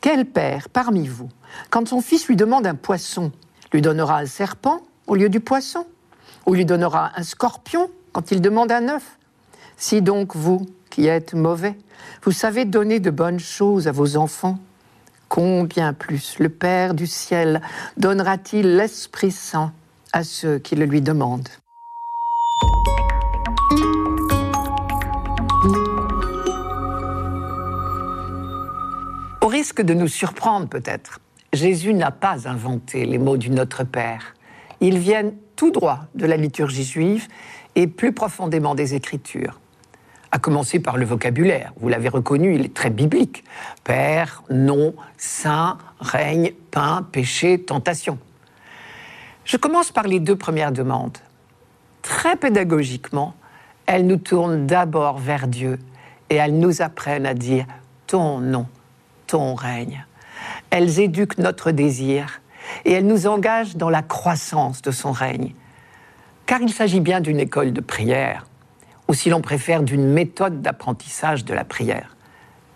Quel 0.00 0.26
père 0.26 0.68
parmi 0.68 1.08
vous, 1.08 1.30
quand 1.70 1.88
son 1.88 2.00
fils 2.00 2.28
lui 2.28 2.36
demande 2.36 2.66
un 2.66 2.74
poisson, 2.74 3.32
lui 3.72 3.82
donnera 3.82 4.18
un 4.18 4.26
serpent 4.26 4.80
au 5.06 5.14
lieu 5.14 5.28
du 5.28 5.40
poisson? 5.40 5.86
Ou 6.46 6.54
lui 6.54 6.64
donnera 6.64 7.10
un 7.16 7.22
scorpion 7.22 7.90
quand 8.12 8.30
il 8.30 8.40
demande 8.40 8.70
un 8.70 8.88
œuf? 8.88 9.18
Si 9.76 10.02
donc 10.02 10.36
vous, 10.36 10.66
qui 10.90 11.06
êtes 11.06 11.34
mauvais, 11.34 11.76
vous 12.22 12.32
savez 12.32 12.64
donner 12.64 13.00
de 13.00 13.10
bonnes 13.10 13.40
choses 13.40 13.88
à 13.88 13.92
vos 13.92 14.16
enfants, 14.16 14.58
combien 15.28 15.92
plus 15.92 16.38
le 16.38 16.48
Père 16.48 16.94
du 16.94 17.06
ciel 17.06 17.60
donnera-t-il 17.96 18.76
l'Esprit 18.76 19.30
Saint 19.30 19.72
à 20.12 20.24
ceux 20.24 20.58
qui 20.58 20.76
le 20.76 20.84
lui 20.84 21.00
demandent? 21.00 21.48
Au 29.42 29.48
risque 29.48 29.82
de 29.82 29.94
nous 29.94 30.08
surprendre 30.08 30.68
peut-être, 30.68 31.20
Jésus 31.52 31.94
n'a 31.94 32.10
pas 32.10 32.48
inventé 32.48 33.04
les 33.04 33.18
mots 33.18 33.36
du 33.36 33.50
Notre 33.50 33.84
Père. 33.84 34.34
Ils 34.80 34.98
viennent 34.98 35.34
tout 35.54 35.70
droit 35.70 36.00
de 36.14 36.26
la 36.26 36.36
liturgie 36.36 36.84
juive 36.84 37.28
et 37.76 37.86
plus 37.86 38.12
profondément 38.12 38.74
des 38.74 38.94
Écritures. 38.94 39.60
À 40.32 40.38
commencer 40.38 40.80
par 40.80 40.96
le 40.96 41.04
vocabulaire. 41.04 41.72
Vous 41.80 41.88
l'avez 41.88 42.08
reconnu, 42.08 42.54
il 42.54 42.64
est 42.64 42.74
très 42.74 42.90
biblique. 42.90 43.44
Père, 43.84 44.42
nom, 44.50 44.94
saint, 45.16 45.78
règne, 46.00 46.52
pain, 46.70 47.06
péché, 47.10 47.60
tentation. 47.62 48.18
Je 49.44 49.56
commence 49.56 49.92
par 49.92 50.04
les 50.04 50.18
deux 50.18 50.36
premières 50.36 50.72
demandes. 50.72 51.18
Très 52.02 52.36
pédagogiquement, 52.36 53.34
elles 53.86 54.06
nous 54.06 54.16
tournent 54.16 54.66
d'abord 54.66 55.18
vers 55.18 55.46
Dieu 55.46 55.78
et 56.30 56.36
elles 56.36 56.58
nous 56.58 56.82
apprennent 56.82 57.26
à 57.26 57.34
dire 57.34 57.66
ton 58.06 58.40
nom, 58.40 58.66
ton 59.26 59.54
règne. 59.54 60.04
Elles 60.70 61.00
éduquent 61.00 61.38
notre 61.38 61.70
désir 61.70 62.40
et 62.84 62.92
elles 62.92 63.06
nous 63.06 63.26
engagent 63.26 63.76
dans 63.76 63.90
la 63.90 64.02
croissance 64.02 64.82
de 64.82 64.90
son 64.90 65.12
règne. 65.12 65.54
Car 66.46 66.60
il 66.60 66.72
s'agit 66.72 67.00
bien 67.00 67.20
d'une 67.20 67.40
école 67.40 67.72
de 67.72 67.80
prière, 67.80 68.46
ou 69.08 69.14
si 69.14 69.30
l'on 69.30 69.40
préfère 69.40 69.82
d'une 69.82 70.06
méthode 70.06 70.62
d'apprentissage 70.62 71.44
de 71.44 71.54
la 71.54 71.64
prière. 71.64 72.16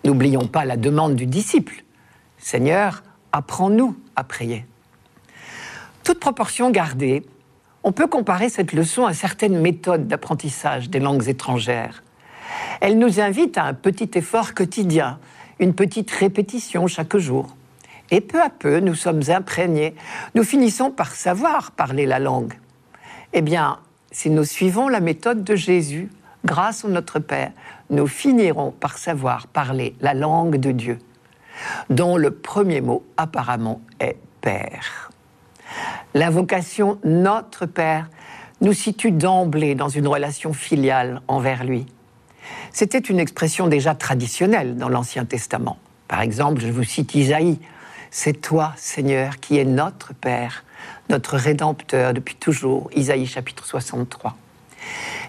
N'oublions 0.03 0.47
pas 0.47 0.65
la 0.65 0.77
demande 0.77 1.15
du 1.15 1.25
disciple. 1.25 1.83
Seigneur, 2.37 3.03
apprends-nous 3.31 3.95
à 4.15 4.23
prier. 4.23 4.65
Toute 6.03 6.19
proportion 6.19 6.71
gardée, 6.71 7.23
on 7.83 7.91
peut 7.91 8.07
comparer 8.07 8.49
cette 8.49 8.73
leçon 8.73 9.05
à 9.05 9.13
certaines 9.13 9.59
méthodes 9.59 10.07
d'apprentissage 10.07 10.89
des 10.89 10.99
langues 10.99 11.27
étrangères. 11.27 12.03
Elle 12.79 12.97
nous 12.97 13.19
invite 13.19 13.57
à 13.57 13.65
un 13.65 13.73
petit 13.73 14.09
effort 14.15 14.53
quotidien, 14.53 15.19
une 15.59 15.73
petite 15.73 16.11
répétition 16.11 16.87
chaque 16.87 17.17
jour. 17.17 17.55
Et 18.09 18.21
peu 18.21 18.41
à 18.41 18.49
peu, 18.49 18.79
nous 18.79 18.95
sommes 18.95 19.21
imprégnés, 19.29 19.95
nous 20.35 20.43
finissons 20.43 20.91
par 20.91 21.13
savoir 21.13 21.71
parler 21.71 22.05
la 22.05 22.19
langue. 22.19 22.53
Eh 23.33 23.41
bien, 23.41 23.79
si 24.11 24.29
nous 24.29 24.43
suivons 24.43 24.89
la 24.89 24.99
méthode 24.99 25.43
de 25.43 25.55
Jésus, 25.55 26.09
grâce 26.45 26.83
au 26.83 26.89
Notre 26.89 27.19
Père, 27.19 27.51
nous 27.89 28.07
finirons 28.07 28.71
par 28.71 28.97
savoir 28.97 29.47
parler 29.47 29.95
la 30.01 30.13
langue 30.13 30.57
de 30.57 30.71
Dieu, 30.71 30.99
dont 31.89 32.17
le 32.17 32.31
premier 32.31 32.81
mot 32.81 33.05
apparemment 33.17 33.81
est 33.99 34.17
Père. 34.41 35.11
L'invocation 36.13 36.99
Notre 37.03 37.65
Père 37.65 38.09
nous 38.59 38.73
situe 38.73 39.11
d'emblée 39.11 39.75
dans 39.75 39.89
une 39.89 40.07
relation 40.07 40.53
filiale 40.53 41.21
envers 41.27 41.63
lui. 41.63 41.85
C'était 42.71 42.99
une 42.99 43.19
expression 43.19 43.67
déjà 43.67 43.95
traditionnelle 43.95 44.77
dans 44.77 44.89
l'Ancien 44.89 45.25
Testament. 45.25 45.77
Par 46.07 46.21
exemple, 46.21 46.61
je 46.61 46.71
vous 46.71 46.83
cite 46.83 47.15
Isaïe, 47.15 47.59
C'est 48.09 48.33
toi, 48.33 48.73
Seigneur, 48.75 49.39
qui 49.39 49.57
es 49.57 49.65
notre 49.65 50.13
Père, 50.13 50.63
notre 51.09 51.37
Rédempteur 51.37 52.13
depuis 52.13 52.35
toujours, 52.35 52.89
Isaïe 52.93 53.25
chapitre 53.25 53.65
63. 53.65 54.35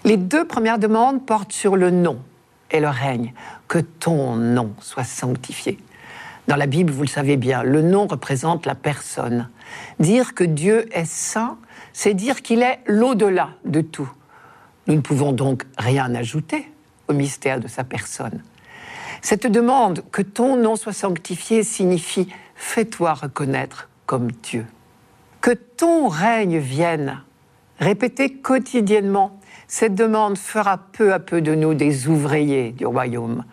Les 0.03 0.17
deux 0.17 0.45
premières 0.45 0.79
demandes 0.79 1.25
portent 1.25 1.53
sur 1.53 1.75
le 1.75 1.91
nom 1.91 2.19
et 2.71 2.79
le 2.79 2.89
règne, 2.89 3.33
que 3.67 3.79
ton 3.79 4.35
nom 4.35 4.73
soit 4.79 5.03
sanctifié. 5.03 5.77
Dans 6.47 6.55
la 6.55 6.65
Bible, 6.65 6.91
vous 6.91 7.03
le 7.03 7.07
savez 7.07 7.37
bien, 7.37 7.63
le 7.63 7.81
nom 7.81 8.07
représente 8.07 8.65
la 8.65 8.75
personne. 8.75 9.49
Dire 9.99 10.33
que 10.33 10.43
Dieu 10.43 10.89
est 10.91 11.05
saint, 11.05 11.57
c'est 11.93 12.13
dire 12.13 12.41
qu'il 12.41 12.61
est 12.61 12.79
l'au-delà 12.85 13.49
de 13.65 13.81
tout, 13.81 14.09
Nous 14.87 14.95
ne 14.95 15.01
pouvons 15.01 15.31
donc 15.31 15.63
rien 15.77 16.13
ajouter 16.15 16.69
au 17.07 17.13
mystère 17.13 17.61
de 17.61 17.67
sa 17.69 17.85
personne. 17.85 18.43
Cette 19.21 19.47
demande 19.47 20.03
que 20.11 20.21
ton 20.21 20.57
nom 20.57 20.75
soit 20.75 20.91
sanctifié 20.91 21.63
signifie 21.63 22.27
fais-toi 22.55 23.13
reconnaître 23.13 23.87
comme 24.05 24.31
Dieu. 24.31 24.65
Que 25.39 25.51
ton 25.51 26.09
règne 26.09 26.57
vienne, 26.57 27.21
répétée 27.79 28.33
quotidiennement, 28.33 29.39
cette 29.67 29.95
demande 29.95 30.37
fera 30.37 30.77
peu 30.77 31.13
à 31.13 31.19
peu 31.19 31.41
de 31.41 31.55
nous 31.55 31.73
des 31.73 32.07
ouvriers 32.07 32.71
du 32.71 32.85
royaume. 32.85 33.43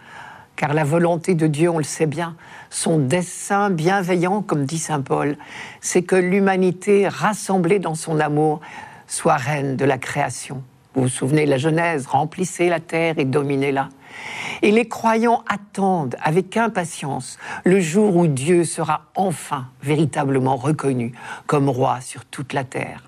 Car 0.57 0.75
la 0.75 0.85
volonté 0.85 1.35
de 1.35 1.46
Dieu, 1.46 1.70
on 1.70 1.79
le 1.79 1.85
sait 1.85 2.07
bien, 2.07 2.37
son 2.68 2.99
dessein 2.99 3.70
bienveillant, 3.70 4.42
comme 4.42 4.64
dit 4.64 4.79
Saint 4.79 5.01
Paul, 5.01 5.37
c'est 5.81 6.03
que 6.03 6.16
l'humanité 6.16 7.09
rassemblée 7.09 7.79
dans 7.79 7.94
son 7.94 8.20
amour 8.20 8.61
soit 9.07 9.37
reine 9.37 9.77
de 9.77 9.85
la 9.85 9.99
création. 9.99 10.62
Vous 10.94 11.03
vous 11.03 11.09
souvenez, 11.09 11.46
la 11.46 11.57
Genèse, 11.57 12.07
remplissez 12.07 12.68
la 12.68 12.81
terre 12.81 13.18
et 13.18 13.25
dominez-la. 13.25 13.88
Et 14.62 14.73
les 14.73 14.88
croyants 14.88 15.44
attendent 15.49 16.16
avec 16.23 16.57
impatience 16.57 17.38
le 17.64 17.81
jour 17.81 18.16
où 18.16 18.27
Dieu 18.27 18.64
sera 18.64 19.07
enfin 19.14 19.68
véritablement 19.83 20.57
reconnu 20.57 21.12
comme 21.46 21.68
roi 21.68 22.01
sur 22.01 22.25
toute 22.25 22.53
la 22.53 22.64
terre. 22.64 23.05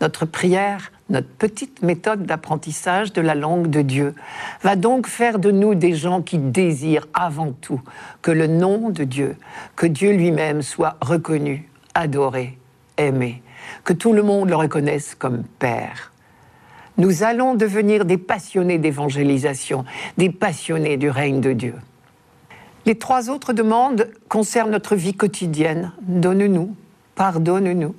Notre 0.00 0.24
prière, 0.24 0.92
notre 1.08 1.28
petite 1.28 1.82
méthode 1.82 2.24
d'apprentissage 2.24 3.12
de 3.12 3.20
la 3.20 3.34
langue 3.34 3.68
de 3.68 3.82
Dieu, 3.82 4.14
va 4.62 4.76
donc 4.76 5.06
faire 5.06 5.38
de 5.38 5.50
nous 5.50 5.74
des 5.74 5.94
gens 5.94 6.22
qui 6.22 6.38
désirent 6.38 7.08
avant 7.14 7.52
tout 7.52 7.80
que 8.22 8.30
le 8.30 8.46
nom 8.46 8.90
de 8.90 9.04
Dieu, 9.04 9.36
que 9.76 9.86
Dieu 9.86 10.12
lui-même 10.12 10.62
soit 10.62 10.96
reconnu, 11.00 11.68
adoré, 11.94 12.58
aimé, 12.96 13.42
que 13.84 13.92
tout 13.92 14.12
le 14.12 14.22
monde 14.22 14.50
le 14.50 14.56
reconnaisse 14.56 15.14
comme 15.14 15.44
Père 15.58 16.12
nous 16.98 17.22
allons 17.22 17.54
devenir 17.54 18.04
des 18.04 18.18
passionnés 18.18 18.78
d'évangélisation, 18.78 19.84
des 20.18 20.30
passionnés 20.30 20.96
du 20.96 21.08
règne 21.08 21.40
de 21.40 21.52
Dieu. 21.52 21.74
Les 22.86 22.98
trois 22.98 23.30
autres 23.30 23.52
demandes 23.52 24.10
concernent 24.28 24.72
notre 24.72 24.96
vie 24.96 25.14
quotidienne. 25.14 25.92
Donne-nous, 26.02 26.74
pardonne-nous, 27.14 27.94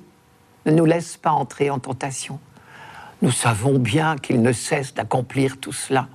ne 0.66 0.72
nous 0.72 0.84
laisse 0.84 1.16
pas 1.16 1.30
entrer 1.30 1.70
en 1.70 1.78
tentation. 1.78 2.38
Nous 3.22 3.30
savons 3.30 3.78
bien 3.78 4.16
qu'il 4.16 4.40
ne 4.40 4.52
cesse 4.52 4.94
d'accomplir 4.94 5.58
tout 5.58 5.72
cela, 5.72 6.08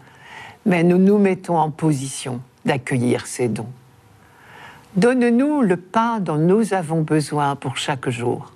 mais 0.65 0.83
nous 0.83 0.97
nous 0.97 1.19
mettons 1.19 1.57
en 1.57 1.69
position 1.69 2.41
d'accueillir 2.65 3.27
ces 3.27 3.47
dons. 3.47 3.69
Donne-nous 4.95 5.61
le 5.61 5.77
pain 5.77 6.19
dont 6.19 6.37
nous 6.37 6.73
avons 6.73 7.01
besoin 7.01 7.55
pour 7.55 7.77
chaque 7.77 8.09
jour. 8.09 8.53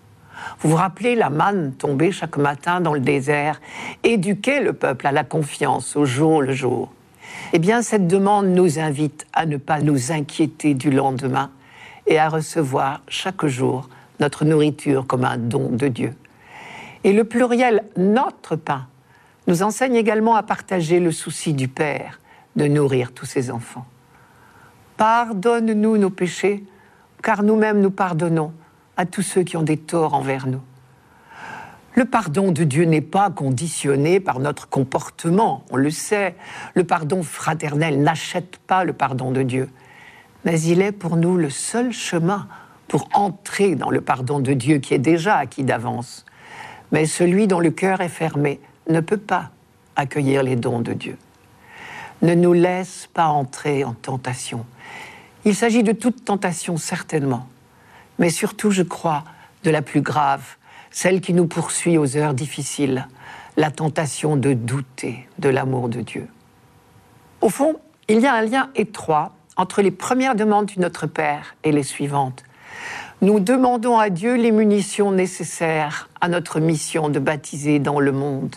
Vous 0.60 0.70
vous 0.70 0.76
rappelez 0.78 1.16
la 1.16 1.30
manne 1.30 1.74
tombée 1.74 2.12
chaque 2.12 2.38
matin 2.38 2.82
dans 2.82 2.94
le 2.94 3.02
désert, 3.02 3.62
éduquer 4.04 4.62
le 4.62 4.74
peuple 4.74 5.06
à 5.06 5.12
la 5.12 5.24
confiance 5.24 5.96
au 5.96 6.06
jour 6.06 6.42
le 6.42 6.54
jour. 6.54 6.92
Eh 7.54 7.60
bien, 7.60 7.82
cette 7.84 8.08
demande 8.08 8.48
nous 8.48 8.80
invite 8.80 9.28
à 9.34 9.46
ne 9.46 9.58
pas 9.58 9.80
nous 9.80 10.12
inquiéter 10.12 10.74
du 10.74 10.92
lendemain 10.92 11.52
et 12.08 12.18
à 12.18 12.30
recevoir 12.30 13.02
chaque 13.08 13.46
jour 13.46 13.90
notre 14.20 14.44
nourriture 14.44 15.06
comme 15.06 15.26
un 15.26 15.38
don 15.38 15.70
de 15.70 15.88
Dieu. 15.88 16.14
Et 17.04 17.14
le 17.14 17.24
pluriel 17.24 17.84
notre 17.98 18.56
pain 18.56 18.88
nous 19.48 19.64
enseigne 19.64 19.96
également 19.96 20.36
à 20.36 20.44
partager 20.44 21.00
le 21.00 21.12
souci 21.12 21.54
du 21.54 21.68
Père 21.68 22.20
de 22.56 22.68
nourrir 22.68 23.14
tous 23.14 23.26
ses 23.26 23.52
enfants. 23.52 23.86
Pardonne-nous 24.98 25.98
nos 25.98 26.10
péchés, 26.10 26.64
car 27.24 27.42
nous-mêmes 27.44 27.80
nous 27.80 27.92
pardonnons 27.92 28.54
à 28.98 29.06
tous 29.06 29.22
ceux 29.22 29.44
qui 29.44 29.56
ont 29.56 29.64
des 29.64 29.78
torts 29.78 30.14
envers 30.14 30.46
nous. 30.46 30.62
Le 31.96 32.06
pardon 32.06 32.52
de 32.52 32.64
Dieu 32.64 32.84
n'est 32.84 33.02
pas 33.02 33.30
conditionné 33.30 34.20
par 34.20 34.40
notre 34.40 34.70
comportement, 34.70 35.64
on 35.72 35.78
le 35.78 35.90
sait. 35.90 36.36
Le 36.76 36.84
pardon 36.84 37.24
fraternel 37.24 38.02
n'achète 38.02 38.58
pas 38.58 38.84
le 38.84 38.94
pardon 38.94 39.32
de 39.32 39.42
Dieu, 39.42 39.70
mais 40.46 40.62
il 40.62 40.82
est 40.82 40.92
pour 40.92 41.18
nous 41.18 41.38
le 41.38 41.50
seul 41.50 41.92
chemin 41.92 42.48
pour 42.88 43.10
entrer 43.14 43.76
dans 43.76 43.90
le 43.90 44.02
pardon 44.02 44.40
de 44.40 44.54
Dieu 44.54 44.78
qui 44.78 44.94
est 44.94 45.00
déjà 45.00 45.38
acquis 45.38 45.64
d'avance. 45.64 46.26
Mais 46.92 47.06
celui 47.06 47.48
dont 47.48 47.60
le 47.60 47.72
cœur 47.72 48.02
est 48.02 48.10
fermé 48.10 48.60
ne 48.90 49.00
peut 49.00 49.18
pas 49.18 49.52
accueillir 49.96 50.44
les 50.44 50.56
dons 50.56 50.80
de 50.80 50.94
Dieu. 50.94 51.18
Ne 52.22 52.34
nous 52.34 52.54
laisse 52.54 53.08
pas 53.14 53.28
entrer 53.28 53.84
en 53.84 53.94
tentation. 53.94 54.66
Il 55.46 55.56
s'agit 55.56 55.84
de 55.84 55.92
toute 55.92 56.26
tentation 56.26 56.78
certainement, 56.78 57.48
mais 58.18 58.30
surtout, 58.30 58.72
je 58.72 58.84
crois, 58.84 59.24
de 59.64 59.72
la 59.72 59.82
plus 59.82 60.02
grave, 60.02 60.58
celle 60.92 61.22
qui 61.22 61.34
nous 61.34 61.48
poursuit 61.48 61.98
aux 61.98 62.18
heures 62.18 62.34
difficiles, 62.34 63.08
la 63.56 63.72
tentation 63.72 64.36
de 64.36 64.54
douter 64.54 65.28
de 65.38 65.50
l'amour 65.50 65.90
de 65.90 66.02
Dieu. 66.02 66.28
Au 67.42 67.50
fond, 67.50 67.76
il 68.08 68.20
y 68.20 68.28
a 68.28 68.34
un 68.34 68.42
lien 68.42 68.70
étroit 68.76 69.34
entre 69.56 69.82
les 69.82 69.92
premières 69.92 70.36
demandes 70.36 70.66
du 70.66 70.80
Notre 70.80 71.08
Père 71.08 71.56
et 71.64 71.72
les 71.72 71.84
suivantes. 71.84 72.44
Nous 73.22 73.42
demandons 73.42 73.98
à 73.98 74.10
Dieu 74.10 74.36
les 74.36 74.52
munitions 74.52 75.12
nécessaires 75.12 76.08
à 76.22 76.30
notre 76.30 76.62
mission 76.62 77.10
de 77.10 77.20
baptiser 77.20 77.80
dans 77.80 78.00
le 78.00 78.14
monde. 78.14 78.56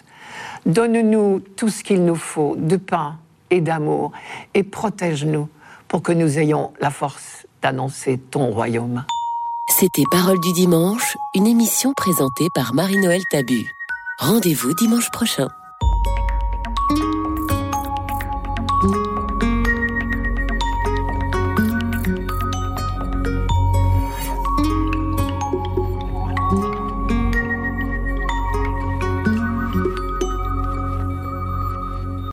Donne-nous 0.66 1.40
tout 1.57 1.68
ce 1.68 1.83
qu'il 1.83 2.05
nous 2.05 2.14
faut 2.14 2.55
de 2.57 2.77
pain 2.77 3.18
et 3.51 3.61
d'amour 3.61 4.12
et 4.55 4.62
protège-nous 4.62 5.48
pour 5.88 6.03
que 6.03 6.12
nous 6.12 6.38
ayons 6.38 6.72
la 6.81 6.90
force 6.90 7.44
d'annoncer 7.61 8.18
ton 8.18 8.53
royaume. 8.53 9.05
C'était 9.68 10.05
Parole 10.12 10.40
du 10.40 10.53
dimanche, 10.53 11.16
une 11.35 11.48
émission 11.48 11.92
présentée 11.96 12.46
par 12.55 12.72
Marie-Noël 12.72 13.22
Tabu. 13.33 13.68
Rendez-vous 14.20 14.75
dimanche 14.75 15.11
prochain. 15.11 15.48